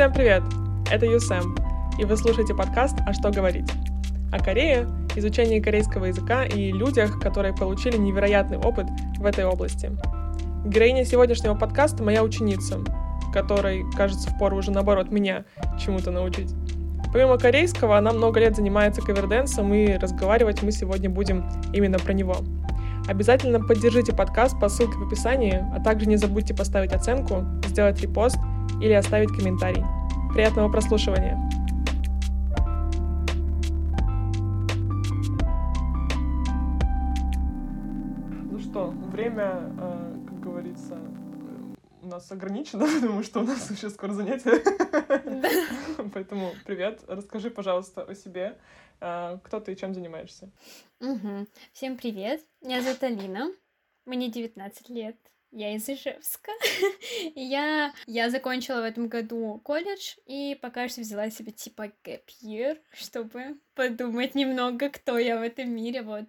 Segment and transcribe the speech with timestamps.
[0.00, 0.42] Всем привет!
[0.90, 1.54] Это Юсэм,
[1.98, 3.70] и вы слушаете подкаст «А что говорить?»
[4.32, 8.86] о Корее, изучении корейского языка и людях, которые получили невероятный опыт
[9.18, 9.90] в этой области.
[10.64, 12.78] Героиня сегодняшнего подкаста— моя ученица,
[13.30, 15.44] которой, кажется, впору уже наоборот меня
[15.78, 16.54] чему-то научить.
[17.12, 21.44] Помимо корейского, она много лет занимается каверденсом, и разговаривать мы сегодня будем
[21.74, 22.36] именно про него.
[23.06, 28.38] Обязательно поддержите подкаст по ссылке в описании, а также не забудьте поставить оценку, сделать репост
[28.80, 29.84] или оставить комментарий.
[30.32, 31.36] Приятного прослушивания!
[38.50, 40.98] Ну что, время, э, как говорится,
[42.02, 44.62] у нас ограничено, потому что у нас еще скоро занятия.
[46.14, 48.58] Поэтому привет, расскажи, пожалуйста, о себе.
[49.00, 50.50] Э, кто ты и чем занимаешься?
[51.00, 51.46] Угу.
[51.72, 53.52] Всем привет, меня зовут Алина,
[54.06, 55.16] мне 19 лет,
[55.52, 56.52] я из Ижевска.
[57.34, 62.78] я, я закончила в этом году колледж и пока что взяла себе типа gap year,
[62.92, 66.24] чтобы подумать немного, кто я в этом мире, вот.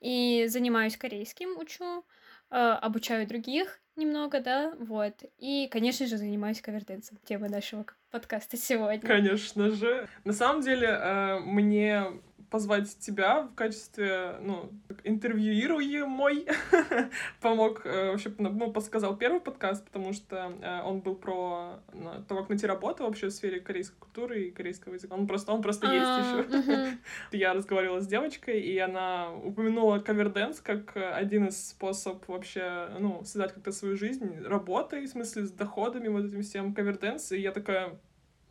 [0.00, 2.04] И занимаюсь корейским, учу,
[2.50, 5.14] э, обучаю других немного, да, вот.
[5.38, 9.06] И, конечно же, занимаюсь каверденсом, тема нашего подкаста сегодня.
[9.06, 10.08] Конечно же.
[10.24, 12.04] На самом деле, э, мне
[12.50, 14.70] позвать тебя в качестве, ну,
[15.04, 16.46] интервьюируемой
[17.40, 22.36] помог, э, вообще, ну, подсказал первый подкаст, потому что э, он был про ну, то,
[22.36, 25.14] как найти работу вообще в сфере корейской культуры и корейского языка.
[25.14, 26.98] Он просто, он просто есть А, еще.
[27.32, 33.52] Я разговаривала с девочкой, и она упомянула каверденс как один из способ вообще, ну, связать
[33.52, 37.98] как-то свою жизнь работой, в смысле, с доходами, вот этим всем каверденс, и я такая,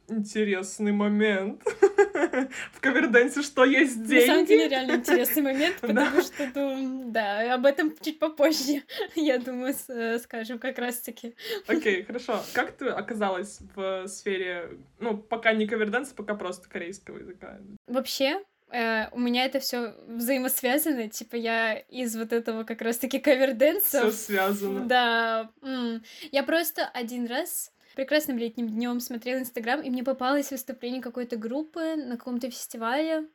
[0.08, 1.62] интересный момент.
[2.74, 4.22] В каверденсе что есть деньги?
[4.22, 8.84] На самом деле, реально интересный момент, потому что, ну, да, об этом чуть попозже,
[9.16, 11.36] я думаю, э, скажем как раз-таки.
[11.68, 12.42] Окей, хорошо.
[12.54, 17.60] Как ты оказалась в сфере, ну, пока не каверденса, пока просто корейского языка?
[17.88, 24.10] Вообще, э, у меня это все взаимосвязано, типа я из вот этого как раз-таки каверденса
[24.10, 24.86] Все связано.
[24.86, 26.04] Да, м.
[26.32, 31.96] я просто один раз прекрасным летним днем смотрела Инстаграм, и мне попалось выступление какой-то группы
[31.96, 33.28] на каком-то фестивале.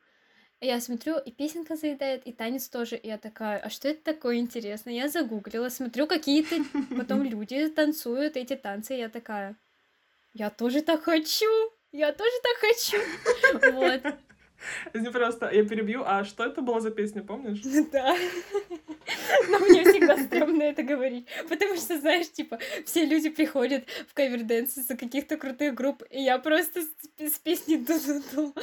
[0.61, 2.95] Я смотрю, и песенка заедает, и танец тоже.
[2.95, 4.93] И я такая, а что это такое интересное?
[4.93, 6.57] Я загуглила, смотрю, какие-то
[6.95, 9.57] потом люди танцуют эти танцы, и я такая,
[10.33, 11.49] я тоже так хочу,
[11.91, 12.97] я тоже так хочу.
[13.73, 14.01] Вот,
[14.93, 16.03] Извини, просто я перебью.
[16.05, 17.61] А что это была за песня, помнишь?
[17.91, 18.15] да.
[19.49, 24.77] Но мне всегда стрёмно это говорить, потому что, знаешь, типа, все люди приходят в каверденс
[24.77, 26.89] из-за каких-то крутых групп, и я просто с,
[27.19, 28.53] с песней ду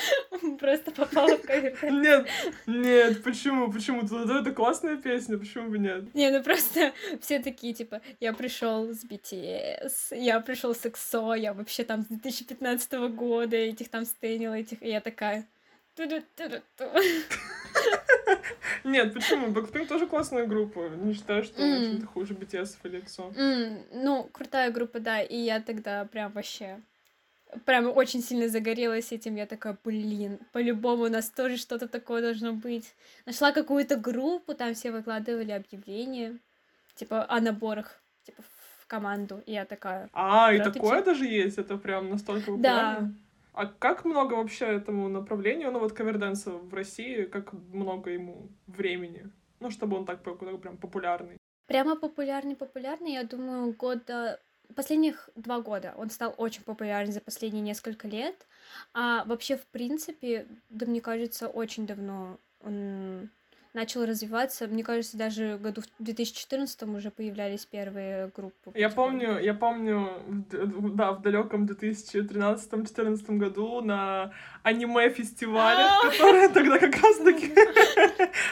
[0.59, 2.07] просто попала в каверденс.
[2.07, 2.29] Нет,
[2.67, 4.03] нет, почему, почему?
[4.03, 6.15] Да, Это классная песня, почему бы нет?
[6.15, 11.53] Не, ну просто все такие, типа, я пришел с BTS, я пришел с EXO, я
[11.53, 15.47] вообще там с 2015 года этих там стенила, этих, и я такая...
[18.85, 19.49] Нет, почему?
[19.49, 20.89] Blackpink тоже классная группа.
[20.89, 21.85] Не считаю, что М.
[21.85, 23.33] чем-то хуже BTS или EXO.
[23.37, 26.81] М, Ну, крутая группа, да, и я тогда прям вообще
[27.65, 29.37] прям очень сильно загорелась этим.
[29.37, 32.95] Я такая, блин, по-любому у нас тоже что-то такое должно быть.
[33.27, 36.39] Нашла какую-то группу, там все выкладывали объявления,
[36.95, 39.43] типа о наборах, типа в команду.
[39.47, 41.59] И я такая, А, и такое даже есть?
[41.59, 43.09] Это прям настолько Да.
[43.59, 49.33] А как много вообще этому направлению, ну вот каверденса в России, как много ему времени?
[49.59, 51.39] Ну, чтобы он так прям популярный.
[51.67, 54.41] прямо популярный-популярный, я думаю, года...
[54.77, 58.47] Последних два года он стал очень популярен за последние несколько лет.
[58.95, 63.31] А вообще, в принципе, да мне кажется, очень давно он
[63.79, 64.67] начал развиваться.
[64.67, 68.73] Мне кажется, даже году в 2014 уже появлялись первые группы.
[68.75, 70.11] Я помню, я помню,
[70.95, 74.33] да, в далеком 2013-2014 году на
[74.65, 76.11] аниме-фестивалях, А!
[76.11, 77.53] которые тогда как раз-таки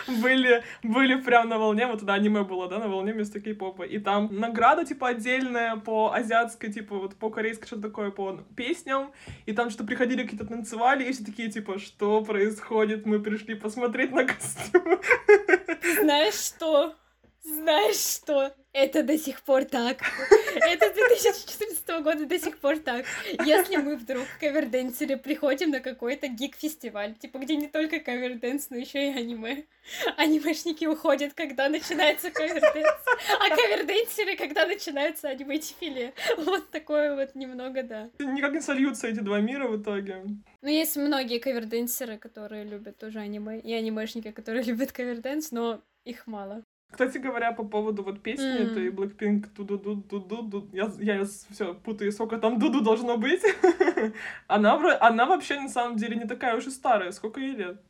[0.23, 3.99] были, были прям на волне, вот тогда аниме было, да, на волне вместо кей-попа, и
[3.99, 9.11] там награда, типа, отдельная по азиатской, типа, вот по корейской, что-то такое, по песням,
[9.47, 14.13] и там что приходили какие-то танцевали, и все такие, типа, что происходит, мы пришли посмотреть
[14.13, 15.01] на костюм.
[16.01, 16.95] Знаешь что?
[17.47, 18.53] Знаешь что?
[18.73, 20.03] Это до сих пор так.
[20.57, 23.07] Это с 2014 года до сих пор так.
[23.45, 28.77] Если мы вдруг в каверденсере приходим на какой-то гик-фестиваль, типа где не только каверденс, но
[28.77, 29.65] еще и аниме,
[30.17, 32.99] анимешники уходят, когда начинается каверденс,
[33.39, 36.13] а каверденсеры, когда начинается аниме-дефиле.
[36.39, 38.11] Вот такое вот немного, да.
[38.19, 40.25] Никак не сольются эти два мира в итоге.
[40.63, 46.27] Ну, есть многие каверденсеры, которые любят тоже аниме, и анимешники, которые любят каверденс, но их
[46.27, 46.65] мало.
[46.97, 48.73] Кстати говоря, по поводу вот песни М.
[48.73, 53.19] этой Blackpink ду ду ду ду ду я, я все путаю, сколько там дуду должно
[53.19, 53.43] быть.
[54.47, 57.13] она, она вообще на самом деле не такая уж и старая.
[57.13, 57.83] Сколько ей лет?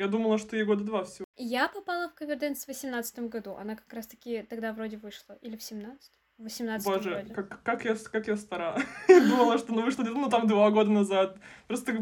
[0.00, 1.26] Я думала, что ей года два всего.
[1.36, 3.54] Я попала в каверденс в восемнадцатом году.
[3.54, 5.38] Она как раз-таки тогда вроде вышла.
[5.40, 6.23] Или в семнадцатом?
[6.36, 7.32] В восемнадцатом Боже, вроде.
[7.32, 8.76] как, как, я, как я стара.
[9.08, 11.38] Думала, что ну вышло где-то, ну, там два года назад.
[11.68, 11.96] Просто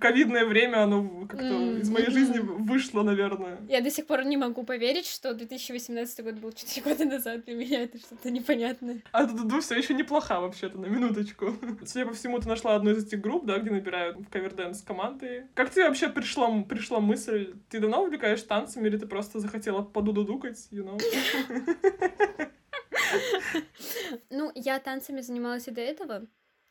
[0.00, 2.14] ковидное время, оно как-то М, из моей мгм.
[2.14, 3.60] жизни вышло, наверное.
[3.68, 7.44] Я до сих пор не могу поверить, что 2018 год был 4 года назад.
[7.44, 9.02] Для меня это что-то непонятное.
[9.12, 11.56] А Дуду все еще неплоха вообще-то, на минуточку.
[11.86, 15.46] Судя по всему, ты нашла одну из этих групп, да, где набирают в каверденс команды.
[15.54, 17.54] Как тебе вообще пришла, пришла мысль?
[17.70, 21.00] Ты давно увлекаешь танцами или ты просто захотела подудудукать, you know?
[24.30, 26.26] Ну, я танцами занималась и до этого,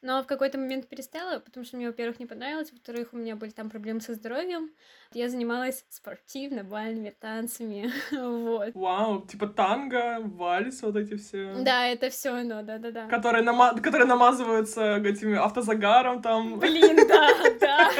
[0.05, 3.49] но в какой-то момент перестала, потому что мне, во-первых, не понравилось, во-вторых, у меня были
[3.49, 4.69] там проблемы со здоровьем.
[5.13, 8.75] Я занималась спортивно-бальными танцами, вот.
[8.75, 11.55] Вау, типа танго, вальс, вот эти все.
[11.59, 13.07] Да, это все оно, да-да-да.
[13.07, 16.59] Которые, нама- которые намазываются этими автозагаром там.
[16.59, 17.91] Блин, да, да,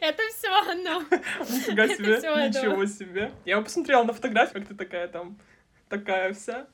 [0.00, 1.02] это все оно.
[1.48, 2.16] Нифига себе,
[2.48, 3.30] ничего себе.
[3.44, 5.38] Я посмотрела на фотографию, как ты такая там,
[5.88, 6.66] такая вся.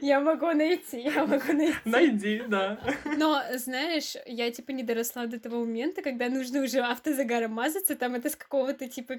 [0.00, 1.76] Я могу найти, я могу найти.
[1.84, 2.78] Найди, да.
[3.04, 8.14] Но, знаешь, я, типа, не доросла до того момента, когда нужно уже автозагаром мазаться, там
[8.14, 9.14] это с какого-то, типа,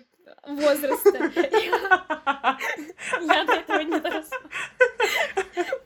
[0.48, 1.31] возраста.
[3.22, 4.38] Я до этого не доросла.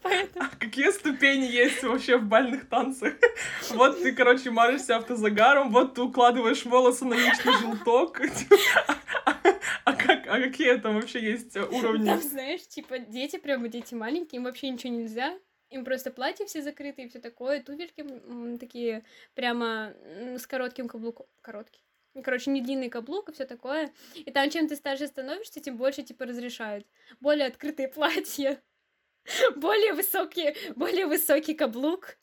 [0.01, 0.49] Поэтому...
[0.59, 3.13] Какие ступени есть вообще в бальных танцах?
[3.71, 8.21] Вот ты, короче, мажешься автозагаром, вот ты укладываешь волосы на яичный желток.
[9.85, 12.05] А, как, а какие там вообще есть уровни?
[12.05, 15.37] Там, знаешь, типа, дети, прямо дети маленькие, им вообще ничего нельзя.
[15.69, 18.05] Им просто платья все закрыты и все такое, туфельки
[18.59, 19.03] такие
[19.33, 19.93] прямо
[20.37, 21.25] с коротким каблуком.
[21.41, 21.81] Короткий.
[22.13, 23.91] Ну, Короче, не длинный каблук и все такое.
[24.13, 26.85] И там, чем ты старше становишься, тем больше, типа, разрешают.
[27.19, 28.61] Более открытые платья,
[29.55, 32.17] более высокие, более высокий каблук.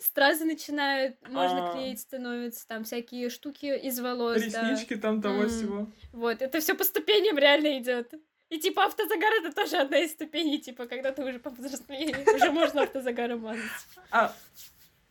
[0.00, 1.72] Стразы начинают, можно А.
[1.72, 4.36] клеить становятся, там всякие штуки из волос.
[4.42, 5.90] Реснички там того всего.
[6.12, 8.12] Вот, это все по ступеням реально идет.
[8.50, 12.82] И типа автозагар это тоже одна из ступеней, типа, когда ты уже повзрослее, уже можно
[12.82, 13.62] автозагаром мазать.
[14.10, 14.34] А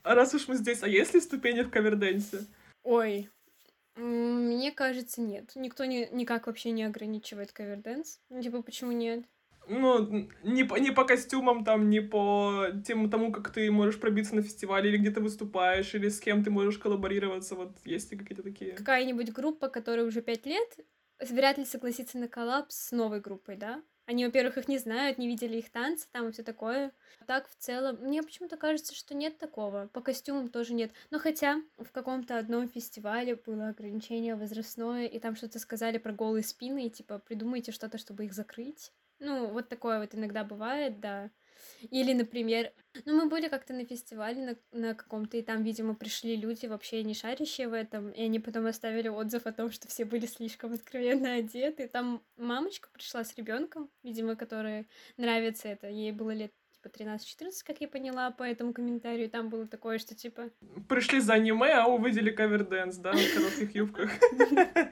[0.03, 2.45] раз уж мы здесь, а есть ли ступени в каверденсе?
[2.83, 3.29] Ой,
[3.95, 5.51] мне кажется, нет.
[5.55, 8.19] Никто не, никак вообще не ограничивает каверденс.
[8.29, 9.25] Ну, типа, почему нет?
[9.67, 14.35] Ну, не по, не по костюмам, там, не по тем, тому, как ты можешь пробиться
[14.35, 18.17] на фестивале, или где ты выступаешь, или с кем ты можешь коллаборироваться, вот есть ли
[18.17, 18.71] какие-то такие?
[18.71, 20.79] Какая-нибудь группа, которая уже пять лет,
[21.19, 23.81] вряд ли согласится на коллапс с новой группой, да?
[24.05, 26.91] Они, во-первых, их не знают, не видели их танцы там и все такое.
[27.27, 29.87] Так, в целом, мне почему-то кажется, что нет такого.
[29.93, 30.91] По костюмам тоже нет.
[31.11, 36.43] Но хотя в каком-то одном фестивале было ограничение возрастное, и там что-то сказали про голые
[36.43, 38.91] спины, и типа придумайте что-то, чтобы их закрыть.
[39.19, 41.29] Ну, вот такое вот иногда бывает, да.
[41.91, 42.71] Или, например,
[43.05, 47.03] ну, мы были как-то на фестивале на, на каком-то, и там, видимо, пришли люди вообще
[47.03, 50.73] не шарящие в этом, и они потом оставили отзыв о том, что все были слишком
[50.73, 51.87] откровенно одеты.
[51.87, 55.87] Там мамочка пришла с ребенком, видимо, которой нравится это.
[55.87, 56.51] Ей было лет
[56.81, 59.29] типа 13-14, как я поняла по этому комментарию.
[59.29, 60.49] Там было такое, что типа,
[60.87, 64.11] Пришли за аниме, а увидели каверденс, да, в коротких юбках.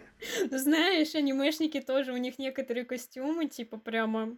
[0.51, 4.37] ну знаешь, анимешники тоже, у них некоторые костюмы, типа прямо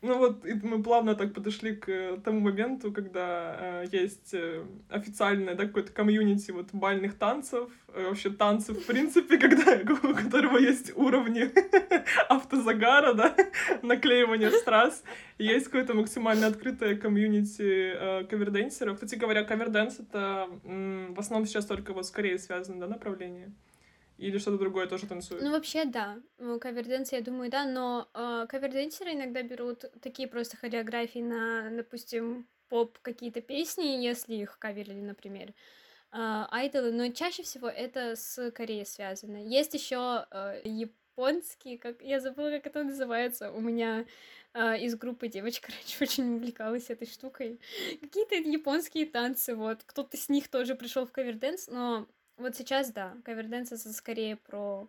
[0.00, 4.64] Ну вот и мы плавно так подошли к э, тому моменту, когда э, есть э,
[4.88, 9.72] официальное да, какое-то комьюнити вот бальных танцев, э, вообще танцев в принципе, когда
[10.08, 11.50] у которого есть уровни
[12.28, 13.34] автозагара, да,
[13.82, 15.02] наклеивания страз.
[15.36, 18.94] Есть какое-то максимально открытое комьюнити э, каверденсеров.
[18.94, 23.52] Кстати говоря, каверденс это м, в основном сейчас только вот скорее связано, да, направление?
[24.18, 25.44] Или что-то другое тоже танцуют?
[25.44, 26.18] Ну, вообще, да.
[26.38, 32.48] Ну, Каверденсы, я думаю, да, но э, каверденсеры иногда берут такие просто хореографии на, допустим,
[32.68, 35.52] поп какие-то песни, если их каверили, например, э,
[36.12, 39.36] айдолы, но чаще всего это с Кореей связано.
[39.36, 44.04] Есть еще э, японские, как я забыла, как это называется, у меня
[44.52, 47.60] э, из группы девочка раньше очень увлекалась этой штукой.
[48.00, 49.84] Какие-то японские танцы, вот.
[49.84, 52.08] Кто-то с них тоже пришел в каверденс, но
[52.38, 54.88] вот сейчас, да, каверденс это скорее про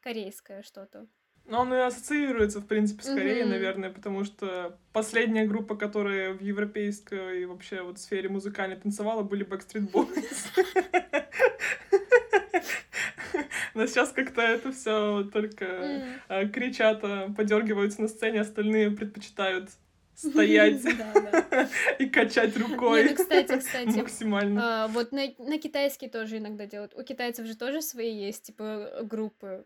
[0.00, 1.06] корейское что-то.
[1.46, 3.50] Ну, он и ассоциируется, в принципе, с Кореей, Мгм.
[3.50, 9.46] наверное, потому что последняя группа, которая в европейской и вообще вот сфере музыкальной танцевала, были
[9.46, 10.48] Backstreet Boys.
[13.74, 19.70] Но сейчас как-то это все только э, кричат, а, подергиваются на сцене, остальные предпочитают
[20.18, 20.82] стоять
[21.98, 24.84] и качать рукой ну, кстати, кстати, максимально.
[24.84, 26.94] а, вот на, на китайский тоже иногда делают.
[26.94, 29.64] У китайцев же тоже свои есть, типа, группы.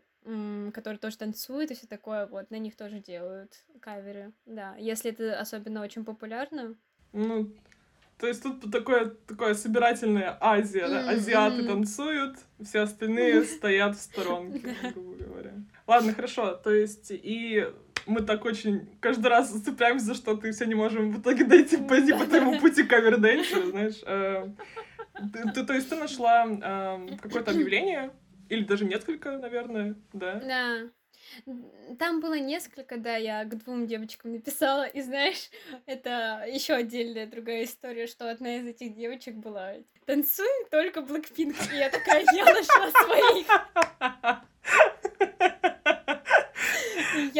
[0.73, 4.75] которые тоже танцуют и все такое, вот, на них тоже делают каверы, да.
[4.77, 6.75] Если это особенно очень популярно.
[7.11, 7.51] Ну,
[8.17, 11.09] то есть тут такое, такое собирательная Азия, да?
[11.09, 15.53] Азиаты танцуют, все остальные стоят в сторонке, грубо говоря.
[15.87, 17.67] Ладно, хорошо, то есть и
[18.05, 21.77] мы так очень каждый раз цепляемся за что-то и все не можем в итоге дойти
[21.77, 24.01] пойти по твоему пути каверденсера, знаешь.
[24.05, 24.49] Э,
[25.53, 28.11] ты, то есть ты нашла э, какое-то объявление,
[28.49, 30.39] или даже несколько, наверное, да?
[30.39, 30.89] Да.
[31.97, 35.49] Там было несколько, да, я к двум девочкам написала, и знаешь,
[35.85, 41.77] это еще отдельная другая история, что одна из этих девочек была танцуем только Блэкпинк, и
[41.77, 43.47] я такая, я нашла своих.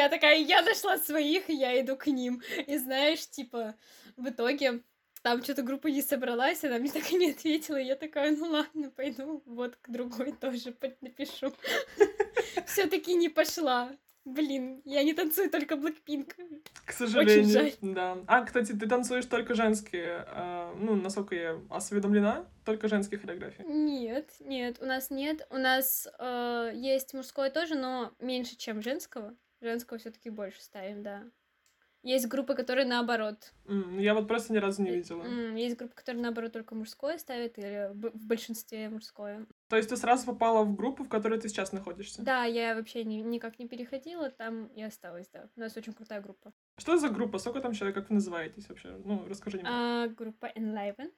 [0.03, 2.41] Я такая, я нашла своих, и я иду к ним.
[2.67, 3.73] И знаешь, типа,
[4.17, 4.81] в итоге
[5.21, 7.77] там что-то группа не собралась, она мне так и не ответила.
[7.77, 11.53] И я такая, ну ладно, пойду вот к другой тоже напишу.
[12.67, 13.91] Все-таки не пошла.
[14.25, 16.33] Блин, я не танцую только Blackpink.
[16.85, 17.73] К сожалению, Очень жаль.
[17.81, 18.17] да.
[18.27, 23.63] А, кстати, ты танцуешь только женские, э, ну, насколько я осведомлена, только женские хореографии?
[23.65, 25.47] Нет, нет, у нас нет.
[25.49, 29.33] У нас э, есть мужское тоже, но меньше, чем женского.
[29.63, 31.23] Женского все таки больше ставим, да.
[32.03, 33.53] Есть группы, которые наоборот.
[33.63, 35.23] Mm, я вот просто ни разу не видела.
[35.23, 39.45] Mm, есть группы, которые наоборот только мужское ставят, или в большинстве мужское.
[39.69, 42.21] То есть ты сразу попала в группу, в которой ты сейчас находишься?
[42.21, 45.47] Да, я вообще ни, никак не переходила, там и осталась, да.
[45.55, 46.51] У нас очень крутая группа.
[46.77, 47.37] Что за группа?
[47.37, 47.95] Сколько там человек?
[47.95, 48.99] Как вы называетесь вообще?
[49.05, 49.77] Ну, расскажи немного.
[49.77, 51.09] А, группа Enliven.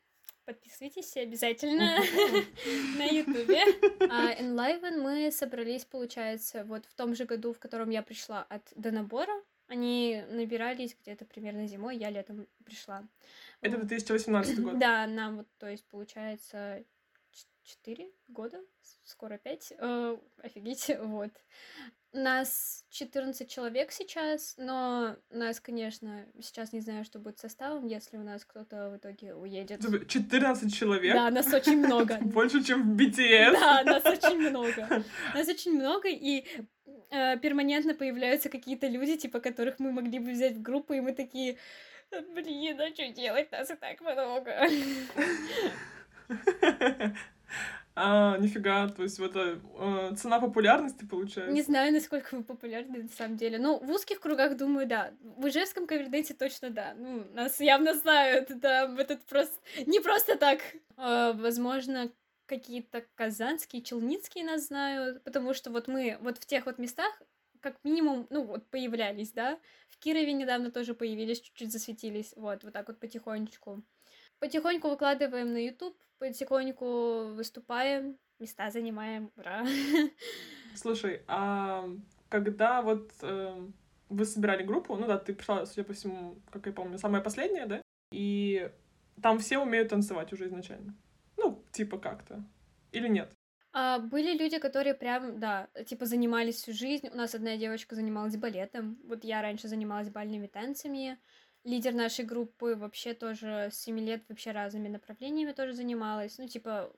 [0.45, 1.97] Подписывайтесь обязательно
[2.97, 3.63] на Ютубе.
[4.11, 8.61] А, Enliven мы собрались, получается, вот в том же году, в котором я пришла от
[8.75, 9.33] Донабора.
[9.67, 13.03] Они набирались где-то примерно зимой, я летом пришла.
[13.61, 14.77] Это 2018 год?
[14.77, 16.85] Да, нам вот, то есть, получается,
[17.63, 18.61] 4 года,
[19.03, 19.73] скоро 5.
[19.79, 21.31] Э, офигеть, вот.
[22.15, 28.24] Нас 14 человек сейчас, но нас, конечно, сейчас не знаю, что будет составом, если у
[28.24, 29.81] нас кто-то в итоге уедет.
[30.07, 31.13] 14 человек?
[31.13, 32.17] Да, нас очень много.
[32.22, 33.51] Больше, чем в BTS?
[33.51, 35.03] Да, нас очень много.
[35.34, 36.45] Нас очень много, и
[37.12, 41.12] э, перманентно появляются какие-то люди, типа, которых мы могли бы взять в группу, и мы
[41.12, 41.57] такие,
[42.12, 44.53] блин, а что делать, нас и так много.
[47.97, 51.53] А, нифига, то есть это э, цена популярности получается?
[51.53, 53.57] Не знаю, насколько мы популярны на самом деле.
[53.57, 55.13] Ну, в узких кругах, думаю, да.
[55.21, 56.93] В Ижевском каверденсе точно да.
[56.97, 59.55] Ну, нас явно знают, да, этот просто...
[59.85, 60.59] Не просто так.
[60.97, 62.11] Э, возможно,
[62.47, 67.11] какие-то казанские, челницкие нас знают, потому что вот мы вот в тех вот местах
[67.61, 69.57] как минимум, ну, вот появлялись, да.
[69.89, 73.83] В Кирове недавно тоже появились, чуть-чуть засветились, вот, вот так вот потихонечку.
[74.45, 79.65] Потихоньку выкладываем на YouTube, потихоньку выступаем, места занимаем, ура.
[80.75, 81.89] Слушай, а
[82.29, 83.67] когда вот э,
[84.07, 87.65] вы собирали группу, ну да, ты пришла, судя по всему, как я помню, самая последняя,
[87.65, 87.81] да?
[88.11, 88.69] И
[89.19, 90.93] там все умеют танцевать уже изначально.
[91.37, 92.43] Ну, типа как-то.
[92.91, 93.33] Или нет?
[93.73, 97.07] А, были люди, которые прям, да, типа занимались всю жизнь.
[97.11, 98.99] У нас одна девочка занималась балетом.
[99.05, 101.17] Вот я раньше занималась бальными танцами
[101.65, 106.38] лидер нашей группы вообще тоже с 7 лет вообще разными направлениями тоже занималась.
[106.38, 106.93] Ну, типа,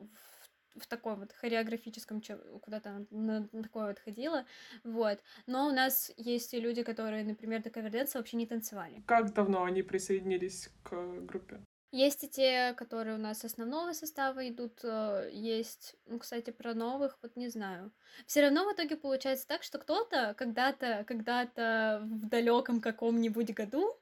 [0.76, 2.22] в, в таком вот хореографическом,
[2.62, 4.46] куда-то на, на такое вот ходила,
[4.84, 5.20] вот.
[5.48, 9.02] Но у нас есть и люди, которые, например, до каверденса вообще не танцевали.
[9.08, 11.62] Как давно они присоединились к группе?
[11.92, 17.18] Есть и те, которые у нас основного состава идут, э, есть, ну, кстати, про новых,
[17.22, 17.94] вот не знаю.
[18.26, 23.98] Все равно в итоге получается так, что кто-то когда-то, когда-то в далеком каком-нибудь году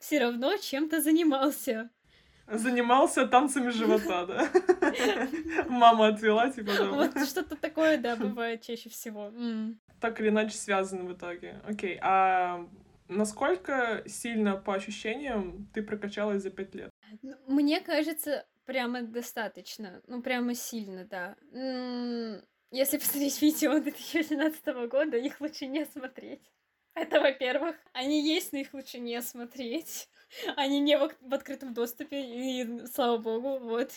[0.00, 1.90] все равно чем-то занимался.
[2.48, 4.48] Занимался танцами живота, да?
[5.68, 6.90] Мама отвела, типа, да.
[6.90, 9.32] Вот что-то такое, да, бывает чаще всего.
[10.00, 11.60] Так или иначе связаны в итоге.
[11.66, 12.68] Окей, а
[13.08, 16.90] насколько сильно, по ощущениям, ты прокачалась за пять лет?
[17.48, 20.02] Мне кажется, прямо достаточно.
[20.06, 21.36] Ну, прямо сильно, да.
[22.70, 26.42] Если посмотреть видео 2017 года, их лучше не смотреть.
[26.96, 27.76] Это, во-первых.
[27.92, 30.08] Они есть, но их лучше не смотреть.
[30.56, 33.90] Они не в, в открытом доступе, и слава богу, вот.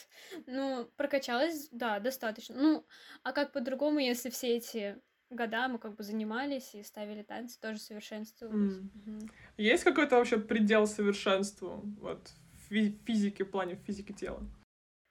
[0.46, 2.56] Ну, прокачалась, да, достаточно.
[2.56, 2.86] Ну,
[3.24, 4.98] а как по-другому, если все эти
[5.30, 8.74] года мы как бы занимались и ставили танцы, тоже совершенствовались.
[8.74, 9.20] Mm.
[9.22, 9.30] Угу.
[9.58, 12.30] Есть какой-то вообще предел совершенству вот,
[12.70, 14.44] в физике, в плане физики тела?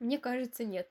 [0.01, 0.89] Мне кажется, нет.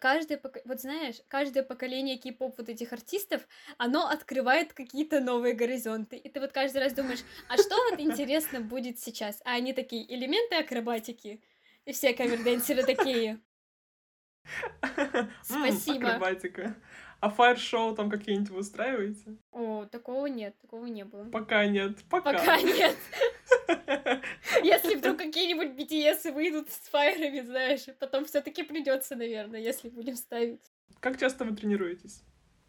[0.00, 6.16] Каждое, вот знаешь, каждое поколение кей-поп вот этих артистов, оно открывает какие-то новые горизонты.
[6.16, 9.42] И ты вот каждый раз думаешь, а что вот интересно будет сейчас?
[9.44, 11.42] А они такие, элементы акробатики.
[11.86, 13.40] И все каверденсеры такие.
[15.42, 16.08] Спасибо.
[16.08, 16.76] Акробатика.
[17.20, 19.36] А фаер-шоу там какие-нибудь вы устраиваете?
[19.50, 21.24] О, такого нет, такого не было.
[21.24, 22.32] Пока нет, пока.
[22.32, 22.96] Пока нет.
[24.62, 30.16] Если вдруг какие-нибудь BTS выйдут с фаерами, знаешь, потом все таки придется, наверное, если будем
[30.16, 30.62] ставить.
[31.00, 32.22] Как часто вы тренируетесь?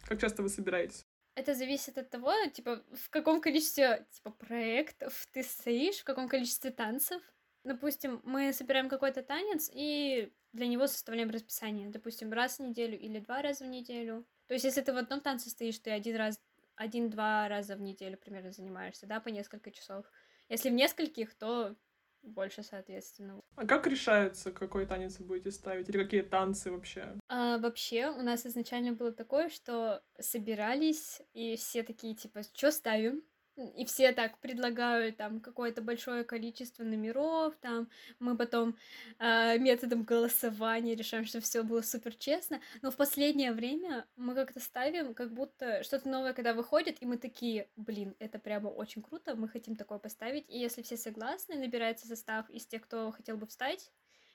[0.06, 1.06] Как часто вы собираетесь?
[1.34, 6.70] Это зависит от того, типа, в каком количестве, типа, проектов ты стоишь, в каком количестве
[6.70, 7.22] танцев.
[7.64, 11.90] Допустим, мы собираем какой-то танец и для него составляем расписание.
[11.90, 14.26] Допустим, раз в неделю или два раза в неделю.
[14.46, 16.40] То есть, если ты в одном танце стоишь, ты один раз,
[16.74, 20.06] один-два раза в неделю примерно занимаешься, да, по несколько часов.
[20.48, 21.76] Если в нескольких, то
[22.22, 23.40] больше, соответственно.
[23.56, 25.88] А как решается, какой танец вы будете ставить?
[25.88, 27.16] Или какие танцы вообще?
[27.28, 33.22] А, вообще, у нас изначально было такое, что собирались, и все такие, типа, что ставим?
[33.58, 37.88] И все так предлагают там какое-то большое количество номеров, там
[38.18, 38.76] мы потом
[39.18, 44.60] э, методом голосования решаем, что все было супер честно, но в последнее время мы как-то
[44.60, 49.34] ставим, как будто что-то новое, когда выходит, и мы такие, блин, это прямо очень круто,
[49.34, 53.46] мы хотим такое поставить, и если все согласны, набирается состав из тех, кто хотел бы
[53.46, 53.90] встать,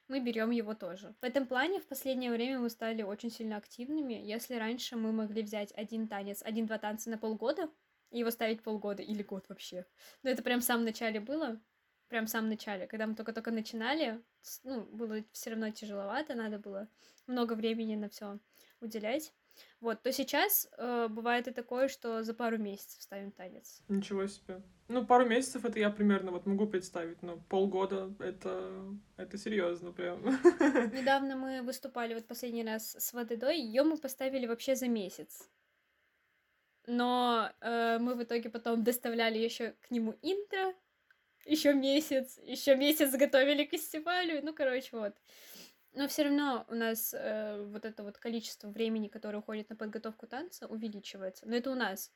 [0.08, 1.16] мы берем его тоже.
[1.22, 4.14] В этом плане в последнее время мы стали очень сильно активными.
[4.14, 7.70] Если раньше мы могли взять один танец, один-два танца на полгода,
[8.14, 9.86] и его ставить полгода или год вообще.
[10.22, 11.60] Но это прям в самом начале было,
[12.08, 14.22] прям в самом начале, когда мы только-только начинали,
[14.64, 16.88] ну, было все равно тяжеловато, надо было
[17.28, 18.40] много времени на все
[18.82, 19.34] уделять.
[19.80, 23.82] Вот, то сейчас э, бывает и такое, что за пару месяцев ставим танец.
[23.88, 24.62] Ничего себе.
[24.88, 28.86] Ну, пару месяцев это я примерно вот могу представить, но полгода это,
[29.18, 30.24] это серьезно прям.
[30.94, 35.50] Недавно мы выступали вот последний раз с Водой, ее мы поставили вообще за месяц
[36.88, 40.74] но э, мы в итоге потом доставляли еще к нему интро,
[41.46, 45.14] еще месяц, еще месяц готовили к фестивалю, ну, короче, вот.
[45.94, 50.26] Но все равно у нас э, вот это вот количество времени, которое уходит на подготовку
[50.26, 51.48] танца, увеличивается.
[51.48, 52.12] Но это у нас.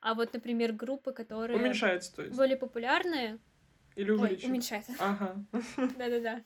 [0.00, 1.58] А вот, например, группы, которые...
[1.58, 2.36] Уменьшается, то есть.
[2.36, 3.38] Более популярные...
[3.96, 4.92] Или увеличивается?
[4.92, 4.96] Ой.
[5.00, 5.44] Ага.
[5.98, 6.44] Да-да-да.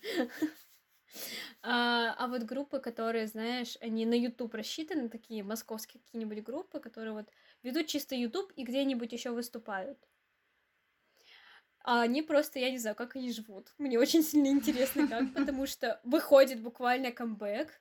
[1.63, 7.13] А, а вот группы, которые, знаешь, они на YouTube рассчитаны, такие московские какие-нибудь группы, которые
[7.13, 7.29] вот
[7.63, 9.99] ведут чисто YouTube и где-нибудь еще выступают.
[11.83, 13.73] А они просто, я не знаю, как они живут.
[13.79, 17.81] Мне очень сильно интересно, как, потому что выходит буквально камбэк,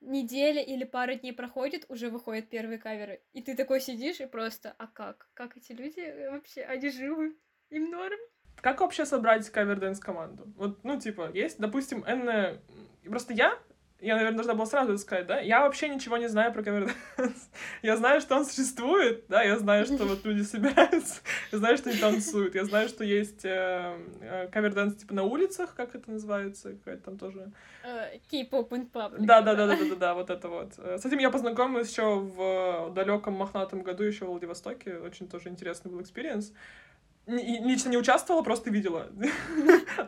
[0.00, 3.22] неделя или пара дней проходит, уже выходят первые каверы.
[3.32, 5.28] И ты такой сидишь и просто, а как?
[5.34, 7.36] Как эти люди вообще, они живы?
[7.70, 8.18] Им норм?
[8.56, 10.52] Как вообще собрать каверденс команду?
[10.56, 12.60] Вот, ну, типа, есть, допустим, N...
[13.04, 13.58] Просто я
[14.00, 15.40] я, наверное, должна была сразу это сказать, да?
[15.40, 16.94] Я вообще ничего не знаю про каверденс.
[17.82, 21.20] я знаю, что он существует, да, я знаю, что вот люди собираются,
[21.52, 25.22] я знаю, что они танцуют, я знаю, что есть э, э, cover dance типа на
[25.24, 27.52] улицах, как это называется, какая-то там тоже...
[28.30, 29.16] K-pop in public.
[29.20, 30.74] Да, да, да, да, да, да, вот это вот.
[30.78, 35.90] С этим я познакомилась еще в далеком мохнатом году, еще в Владивостоке, очень тоже интересный
[35.90, 36.52] был experience
[37.30, 39.08] лично не участвовала, просто видела.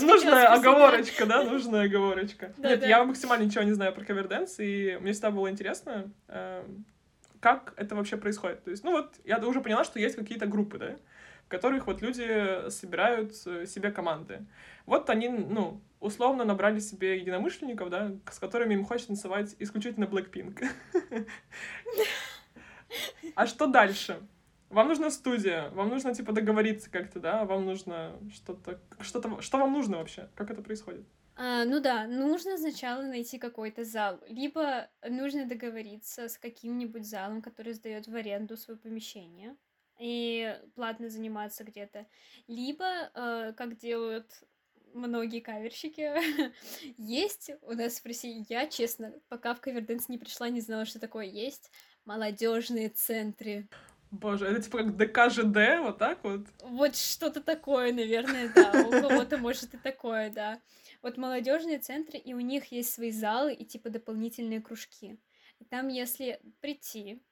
[0.00, 2.52] Нужная, оговорочка, да, нужная оговорочка.
[2.58, 6.84] Нет, я максимально ничего не знаю про каверденс, и мне всегда было интересно, эм,
[7.40, 8.64] как это вообще происходит.
[8.64, 10.96] То есть, ну вот, я уже поняла, что есть какие-то группы, да,
[11.46, 14.46] в которых вот люди собирают э, себе команды.
[14.86, 20.66] Вот они, ну, условно набрали себе единомышленников, да, с которыми им хочется танцевать исключительно Blackpink.
[23.34, 24.20] А что дальше?
[24.72, 27.44] Вам нужна студия, вам нужно, типа, договориться как-то, да?
[27.44, 28.80] Вам нужно что-то...
[29.00, 29.42] Что-то...
[29.42, 30.30] Что вам нужно вообще?
[30.34, 31.06] Как это происходит?
[31.36, 34.18] А, ну да, нужно сначала найти какой-то зал.
[34.28, 39.56] Либо нужно договориться с каким-нибудь залом, который сдает в аренду свое помещение
[40.00, 42.06] и платно заниматься где-то.
[42.48, 44.42] Либо, э, как делают
[44.94, 46.12] многие каверщики.
[46.96, 50.98] есть у нас в России, я, честно, пока в каверденс не пришла, не знала, что
[50.98, 51.70] такое есть,
[52.04, 53.68] молодежные центры.
[54.12, 56.42] Боже, это типа как ДКЖД, вот так вот?
[56.60, 58.84] Вот что-то такое, наверное, да.
[58.86, 60.60] У кого-то может и такое, да.
[61.00, 65.18] Вот молодежные центры, и у них есть свои залы и типа дополнительные кружки.
[65.60, 67.22] И там, если прийти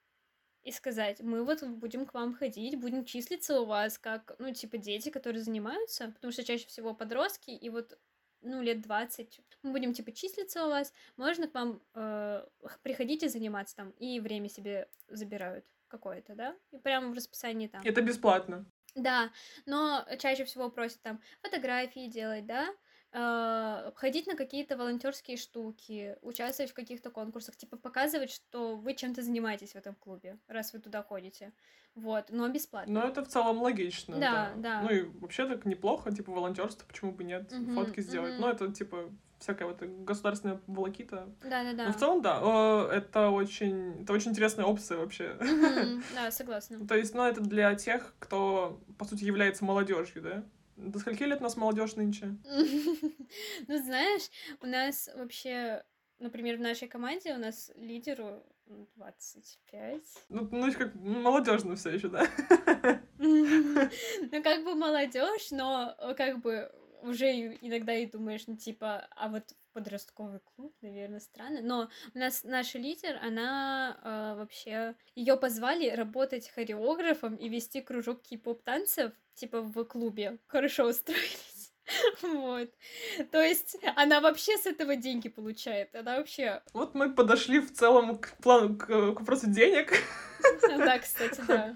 [0.63, 4.79] и сказать, мы вот будем к вам ходить, будем числиться у вас как, ну, типа
[4.79, 7.99] дети, которые занимаются, потому что чаще всего подростки, и вот
[8.41, 12.43] ну, лет 20, мы будем, типа, числиться у вас, можно к вам э,
[12.81, 17.81] приходить и заниматься там, и время себе забирают какое-то, да, и прямо в расписании там.
[17.83, 18.65] Это бесплатно.
[18.95, 19.31] Да,
[19.65, 22.67] но чаще всего просят там фотографии делать, да,
[23.13, 29.21] э, ходить на какие-то волонтерские штуки, участвовать в каких-то конкурсах, типа показывать, что вы чем-то
[29.21, 31.53] занимаетесь в этом клубе, раз вы туда ходите.
[31.93, 33.01] Вот, но бесплатно.
[33.01, 34.17] Ну, это в целом логично.
[34.17, 34.79] Да, да.
[34.79, 34.81] да.
[34.81, 38.33] Ну и вообще так неплохо, типа волонтерство, почему бы нет, угу, фотки сделать.
[38.33, 38.41] Угу.
[38.41, 41.27] Ну, это типа всякая вот государственная волокита.
[41.41, 41.85] Да-да-да.
[41.87, 45.35] Но в целом, да, это очень, это очень интересная опция вообще.
[45.39, 46.87] Мгм, Да, согласна.
[46.87, 50.43] То есть, ну, это для тех, кто, по сути, является молодежью, да?
[50.77, 52.37] До скольки лет у нас молодежь нынче?
[53.67, 54.29] Ну, знаешь,
[54.61, 55.83] у нас вообще,
[56.19, 60.01] например, в нашей команде у нас лидеру м, 25.
[60.29, 62.27] Ну, ну как молодежно все еще, да?
[63.17, 69.29] Ну, как бы молодежь, но э, как бы уже иногда и думаешь, ну, типа, а
[69.29, 71.61] вот подростковый клуб, наверное, странно.
[71.61, 74.95] Но у нас наша лидер, она э, вообще...
[75.15, 80.39] Ее позвали работать хореографом и вести кружок кей-поп танцев, типа, в клубе.
[80.47, 81.71] Хорошо устроились.
[82.21, 82.69] Вот.
[83.31, 85.93] То есть она вообще с этого деньги получает.
[85.95, 86.61] Она вообще...
[86.73, 89.93] Вот мы подошли в целом к плану, к, к вопросу денег.
[90.77, 91.75] Да, кстати, да.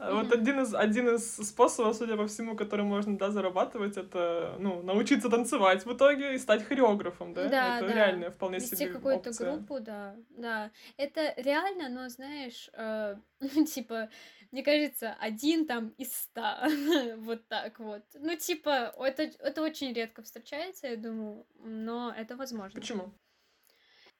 [0.00, 4.82] Вот один из, один из способов, судя по всему, которым можно, да, зарабатывать, это, ну,
[4.82, 7.48] научиться танцевать в итоге и стать хореографом, да?
[7.48, 7.94] Да, это да.
[7.94, 10.70] реальная вполне Вести себе какую-то группу, да, да.
[10.96, 14.08] Это реально, но знаешь, э, ну, типа,
[14.52, 16.66] мне кажется, один там из ста,
[17.18, 18.02] вот так вот.
[18.14, 22.80] Ну, типа, это, это очень редко встречается, я думаю, но это возможно.
[22.80, 23.12] Почему?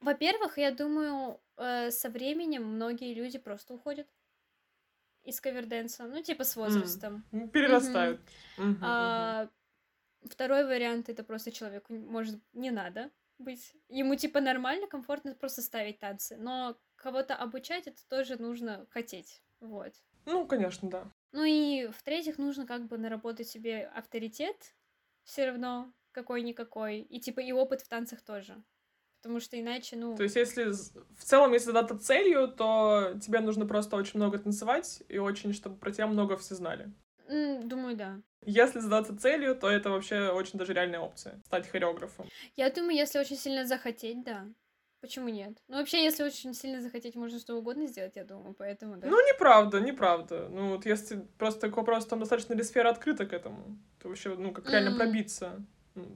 [0.01, 4.07] Во-первых, я думаю, э, со временем многие люди просто уходят
[5.31, 7.25] из каверденса, ну, типа, с возрастом.
[7.33, 8.21] М, Перерастают.
[8.59, 8.83] Мгм, мгм.
[8.83, 9.49] А,
[10.25, 13.75] второй вариант это просто человеку может не надо быть.
[13.89, 16.37] Ему типа нормально, комфортно просто ставить танцы.
[16.37, 19.43] Но кого-то обучать это тоже нужно хотеть.
[19.61, 19.95] Вот.
[20.27, 21.11] Ну, конечно, да.
[21.33, 24.75] Ну и в-третьих, нужно как бы наработать себе авторитет
[25.25, 27.01] все равно какой-никакой.
[27.01, 28.63] И типа и опыт в танцах тоже.
[29.23, 30.17] Потому что иначе, ну...
[30.17, 35.03] То есть, если в целом, если задаться целью, то тебе нужно просто очень много танцевать
[35.09, 36.91] и очень, чтобы про тебя много все знали.
[37.29, 38.21] думаю, да.
[38.47, 41.41] Если задаться целью, то это вообще очень даже реальная опция.
[41.45, 42.27] Стать хореографом.
[42.57, 44.47] Я думаю, если очень сильно захотеть, да.
[45.03, 45.57] Почему нет?
[45.69, 49.09] Ну, вообще, если очень сильно захотеть, можно что угодно сделать, я думаю, поэтому, да.
[49.09, 50.49] Ну, неправда, неправда.
[50.51, 54.35] Ну, вот если просто такой вопрос, там достаточно ли сфера открыта к этому, то вообще,
[54.35, 54.97] ну, как реально М.
[54.97, 55.63] пробиться.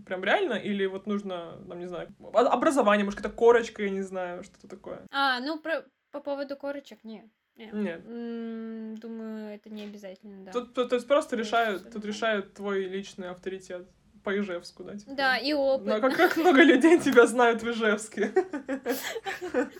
[0.06, 0.54] Прям реально?
[0.54, 5.02] Или вот нужно, там, не знаю, образование, может, какая-то корочка, я не знаю, что-то такое.
[5.10, 5.84] А, ну, про...
[6.10, 7.26] по поводу корочек, нет.
[7.56, 7.70] Не.
[7.72, 8.02] Нет.
[8.06, 10.52] М, Думаю, это не обязательно, да.
[10.52, 13.88] Тут, тут- то есть просто То решают, тут решает твой личный авторитет
[14.24, 14.96] по Ижевску, да?
[14.96, 15.12] типа?
[15.14, 15.86] Да, и опыт.
[15.86, 18.32] Ну, а как, как много людей тебя знают в Ижевске.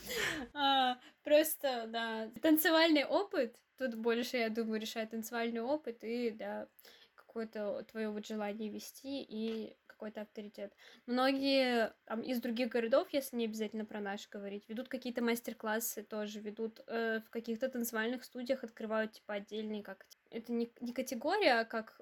[0.52, 6.68] А, Просто, да, танцевальный опыт, тут больше, я думаю, решает танцевальный опыт и, да,
[7.14, 9.74] какое-то твое вот желание вести и
[10.04, 10.72] какой-то авторитет.
[11.06, 16.40] Многие там, из других городов, если не обязательно про наш говорить, ведут какие-то мастер-классы тоже,
[16.40, 20.04] ведут э, в каких-то танцевальных студиях, открывают, типа, отдельные, как...
[20.30, 21.98] Это не, не категория, а как...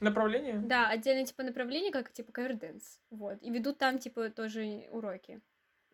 [0.00, 0.60] Направление?
[0.64, 3.00] Да, отдельное типа направление, как типа каверденс.
[3.10, 3.42] Вот.
[3.42, 5.40] И ведут там типа тоже уроки.